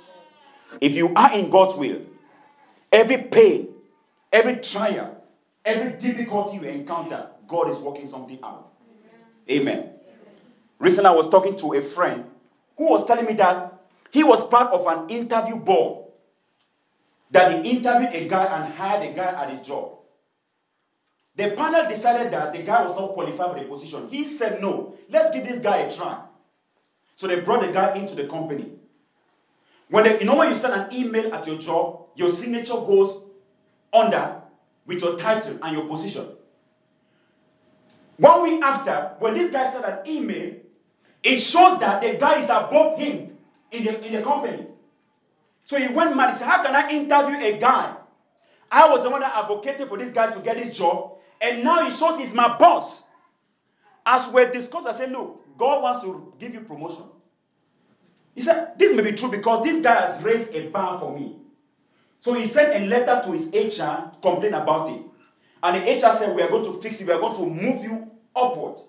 If 0.80 0.92
you 0.92 1.12
are 1.14 1.34
in 1.34 1.50
God's 1.50 1.76
will, 1.76 2.00
every 2.90 3.18
pain, 3.18 3.68
every 4.32 4.56
trial, 4.56 5.22
every 5.66 6.00
difficulty 6.00 6.56
you 6.56 6.62
encounter, 6.62 7.26
God 7.46 7.68
is 7.68 7.76
working 7.76 8.06
something 8.06 8.38
out. 8.42 8.72
Amen. 9.50 9.99
Recently, 10.80 11.08
I 11.08 11.12
was 11.12 11.28
talking 11.28 11.56
to 11.58 11.74
a 11.74 11.82
friend 11.82 12.24
who 12.76 12.90
was 12.90 13.06
telling 13.06 13.26
me 13.26 13.34
that 13.34 13.74
he 14.10 14.24
was 14.24 14.48
part 14.48 14.72
of 14.72 14.86
an 14.86 15.08
interview 15.10 15.56
board 15.56 16.06
that 17.30 17.64
he 17.64 17.76
interviewed 17.76 18.10
a 18.12 18.26
guy 18.26 18.44
and 18.46 18.74
hired 18.74 19.08
a 19.08 19.14
guy 19.14 19.42
at 19.42 19.50
his 19.50 19.60
job. 19.60 19.98
The 21.36 21.50
panel 21.52 21.86
decided 21.88 22.32
that 22.32 22.52
the 22.52 22.62
guy 22.62 22.82
was 22.84 22.96
not 22.96 23.12
qualified 23.12 23.52
for 23.52 23.58
the 23.60 23.66
position. 23.66 24.08
He 24.08 24.24
said, 24.24 24.60
No, 24.60 24.96
let's 25.10 25.30
give 25.30 25.46
this 25.46 25.60
guy 25.60 25.78
a 25.78 25.90
try. 25.90 26.22
So 27.14 27.26
they 27.26 27.40
brought 27.40 27.64
the 27.64 27.72
guy 27.72 27.94
into 27.96 28.14
the 28.14 28.26
company. 28.26 28.72
When 29.88 30.04
they, 30.04 30.18
you 30.20 30.24
know 30.24 30.36
when 30.36 30.48
you 30.48 30.54
send 30.54 30.74
an 30.74 30.92
email 30.92 31.32
at 31.34 31.46
your 31.46 31.58
job, 31.58 32.06
your 32.16 32.30
signature 32.30 32.74
goes 32.74 33.22
under 33.92 34.40
with 34.86 35.02
your 35.02 35.16
title 35.18 35.58
and 35.62 35.76
your 35.76 35.86
position. 35.86 36.26
One 38.16 38.42
week 38.42 38.62
after, 38.62 39.14
when 39.18 39.34
this 39.34 39.52
guy 39.52 39.68
sent 39.70 39.84
an 39.84 39.98
email, 40.06 40.54
it 41.22 41.40
shows 41.40 41.78
that 41.80 42.00
the 42.02 42.16
guy 42.18 42.38
is 42.38 42.46
above 42.46 42.98
him 42.98 43.36
in 43.70 43.84
the, 43.84 44.06
in 44.06 44.14
the 44.14 44.22
company. 44.22 44.66
So 45.64 45.78
he 45.78 45.92
went 45.92 46.16
mad. 46.16 46.32
He 46.32 46.38
said, 46.38 46.48
How 46.48 46.62
can 46.62 46.74
I 46.74 46.88
interview 46.90 47.38
a 47.38 47.58
guy? 47.58 47.94
I 48.70 48.88
was 48.88 49.02
the 49.02 49.10
one 49.10 49.20
that 49.20 49.36
advocated 49.36 49.88
for 49.88 49.98
this 49.98 50.12
guy 50.12 50.30
to 50.30 50.40
get 50.40 50.56
this 50.56 50.76
job, 50.76 51.18
and 51.40 51.64
now 51.64 51.84
he 51.84 51.90
shows 51.90 52.18
he's 52.18 52.32
my 52.32 52.56
boss. 52.56 53.04
As 54.06 54.28
we're 54.32 54.50
discussing, 54.50 54.88
I 54.88 54.96
said, 54.96 55.12
Look, 55.12 55.58
God 55.58 55.82
wants 55.82 56.02
to 56.02 56.32
give 56.38 56.54
you 56.54 56.60
promotion. 56.60 57.04
He 58.34 58.40
said, 58.42 58.78
This 58.78 58.94
may 58.94 59.02
be 59.02 59.12
true 59.12 59.30
because 59.30 59.64
this 59.64 59.80
guy 59.82 59.94
has 60.00 60.22
raised 60.22 60.54
a 60.54 60.68
bar 60.68 60.98
for 60.98 61.16
me. 61.18 61.36
So 62.20 62.34
he 62.34 62.46
sent 62.46 62.82
a 62.82 62.86
letter 62.86 63.22
to 63.24 63.32
his 63.32 63.46
HR, 63.48 64.10
complain 64.20 64.54
about 64.54 64.88
it. 64.90 65.02
And 65.62 65.76
the 65.76 66.06
HR 66.06 66.12
said, 66.12 66.34
We 66.34 66.42
are 66.42 66.48
going 66.48 66.64
to 66.64 66.80
fix 66.80 67.00
it, 67.00 67.06
we 67.06 67.12
are 67.12 67.20
going 67.20 67.36
to 67.36 67.46
move 67.46 67.82
you 67.82 68.10
upward. 68.34 68.80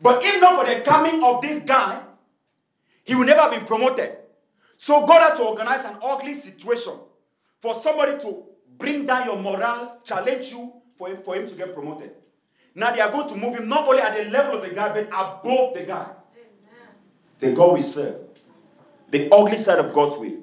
But 0.00 0.22
if 0.24 0.40
not 0.40 0.64
for 0.64 0.74
the 0.74 0.80
coming 0.82 1.22
of 1.24 1.40
this 1.42 1.60
guy, 1.60 2.02
he 3.04 3.14
will 3.14 3.24
never 3.24 3.58
be 3.58 3.64
promoted. 3.64 4.16
So 4.76 5.06
God 5.06 5.30
had 5.30 5.36
to 5.36 5.42
organize 5.42 5.84
an 5.84 5.96
ugly 6.02 6.34
situation 6.34 6.94
for 7.60 7.74
somebody 7.74 8.20
to 8.22 8.44
bring 8.76 9.06
down 9.06 9.26
your 9.26 9.38
morals, 9.38 9.88
challenge 10.04 10.50
you 10.50 10.72
for 10.96 11.08
him, 11.08 11.16
for 11.16 11.34
him 11.34 11.48
to 11.48 11.54
get 11.54 11.74
promoted. 11.74 12.10
Now 12.74 12.94
they 12.94 13.00
are 13.00 13.10
going 13.10 13.28
to 13.28 13.34
move 13.36 13.56
him 13.58 13.68
not 13.68 13.88
only 13.88 14.02
at 14.02 14.16
the 14.16 14.30
level 14.30 14.60
of 14.60 14.68
the 14.68 14.74
guy, 14.74 14.92
but 14.92 15.06
above 15.08 15.74
the 15.74 15.84
guy. 15.84 16.04
Amen. 16.04 16.94
The 17.38 17.52
God 17.52 17.74
we 17.74 17.82
serve. 17.82 18.16
The 19.10 19.32
ugly 19.32 19.56
side 19.56 19.78
of 19.78 19.94
God's 19.94 20.18
will. 20.18 20.40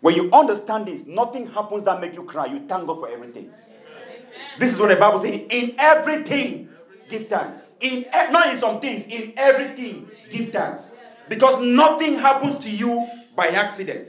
When 0.00 0.14
you 0.14 0.30
understand 0.32 0.86
this, 0.86 1.06
nothing 1.06 1.46
happens 1.48 1.84
that 1.84 2.00
make 2.00 2.14
you 2.14 2.24
cry. 2.24 2.46
You 2.46 2.66
thank 2.68 2.86
God 2.86 3.00
for 3.00 3.08
everything. 3.08 3.44
Amen. 3.44 4.22
This 4.58 4.74
is 4.74 4.80
what 4.80 4.88
the 4.88 4.96
Bible 4.96 5.18
says. 5.18 5.40
In 5.48 5.74
everything, 5.78 6.68
give 7.08 7.28
thanks. 7.28 7.72
In 7.80 8.06
not 8.12 8.52
in 8.52 8.58
some 8.58 8.80
things, 8.80 9.06
in 9.06 9.32
everything, 9.36 10.08
give 10.30 10.50
thanks. 10.50 10.90
Because 11.28 11.60
nothing 11.60 12.18
happens 12.18 12.58
to 12.58 12.70
you 12.70 13.08
by 13.36 13.48
accident. 13.48 14.08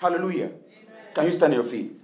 Hallelujah. 0.00 0.50
Can 1.14 1.26
you 1.26 1.32
stand 1.32 1.52
on 1.54 1.60
your 1.60 1.68
feet? 1.68 1.96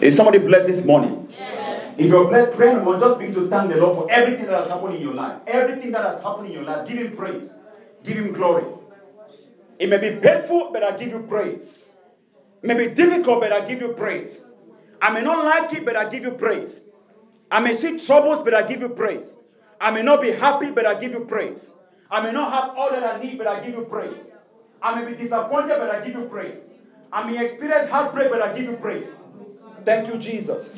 Is 0.00 0.16
somebody 0.16 0.38
blessed 0.38 0.66
this 0.66 0.84
morning? 0.84 1.28
Yes. 1.30 1.94
If 1.96 2.06
you're 2.06 2.26
blessed, 2.28 2.56
pray 2.56 2.72
and 2.74 2.84
just 3.00 3.18
begin 3.20 3.34
to 3.36 3.48
thank 3.48 3.70
the 3.72 3.76
Lord 3.76 3.96
for 3.96 4.10
everything 4.10 4.46
that 4.46 4.58
has 4.58 4.68
happened 4.68 4.96
in 4.96 5.02
your 5.02 5.14
life. 5.14 5.38
Everything 5.46 5.92
that 5.92 6.04
has 6.04 6.20
happened 6.20 6.48
in 6.48 6.52
your 6.54 6.64
life, 6.64 6.88
give 6.88 6.98
Him 6.98 7.16
praise. 7.16 7.50
Give 8.02 8.16
Him 8.16 8.32
glory. 8.32 8.64
It 9.78 9.88
may 9.88 9.98
be 9.98 10.16
painful, 10.16 10.70
but 10.72 10.82
I 10.82 10.96
give 10.96 11.10
you 11.10 11.20
praise. 11.28 11.91
May 12.62 12.74
be 12.74 12.94
difficult, 12.94 13.40
but 13.40 13.52
I 13.52 13.66
give 13.66 13.80
you 13.80 13.92
praise. 13.92 14.44
I 15.00 15.10
may 15.10 15.22
not 15.22 15.44
like 15.44 15.72
it, 15.72 15.84
but 15.84 15.96
I 15.96 16.08
give 16.08 16.22
you 16.22 16.32
praise. 16.32 16.82
I 17.50 17.60
may 17.60 17.74
see 17.74 17.98
troubles, 17.98 18.40
but 18.40 18.54
I 18.54 18.62
give 18.62 18.80
you 18.80 18.88
praise. 18.88 19.36
I 19.80 19.90
may 19.90 20.02
not 20.02 20.22
be 20.22 20.30
happy, 20.30 20.70
but 20.70 20.86
I 20.86 20.94
give 20.98 21.12
you 21.12 21.24
praise. 21.24 21.74
I 22.10 22.20
may 22.22 22.30
not 22.30 22.52
have 22.52 22.76
all 22.76 22.90
that 22.90 23.02
I 23.02 23.20
need, 23.22 23.36
but 23.36 23.46
I 23.46 23.64
give 23.64 23.74
you 23.74 23.84
praise. 23.84 24.30
I 24.80 25.00
may 25.00 25.10
be 25.10 25.16
disappointed, 25.16 25.78
but 25.78 25.90
I 25.90 26.04
give 26.06 26.14
you 26.14 26.26
praise. 26.26 26.70
I 27.12 27.28
may 27.28 27.42
experience 27.42 27.90
heartbreak, 27.90 28.30
but 28.30 28.40
I 28.40 28.54
give 28.56 28.66
you 28.66 28.76
praise. 28.76 29.08
Thank 29.84 30.08
you, 30.08 30.18
Jesus. 30.18 30.72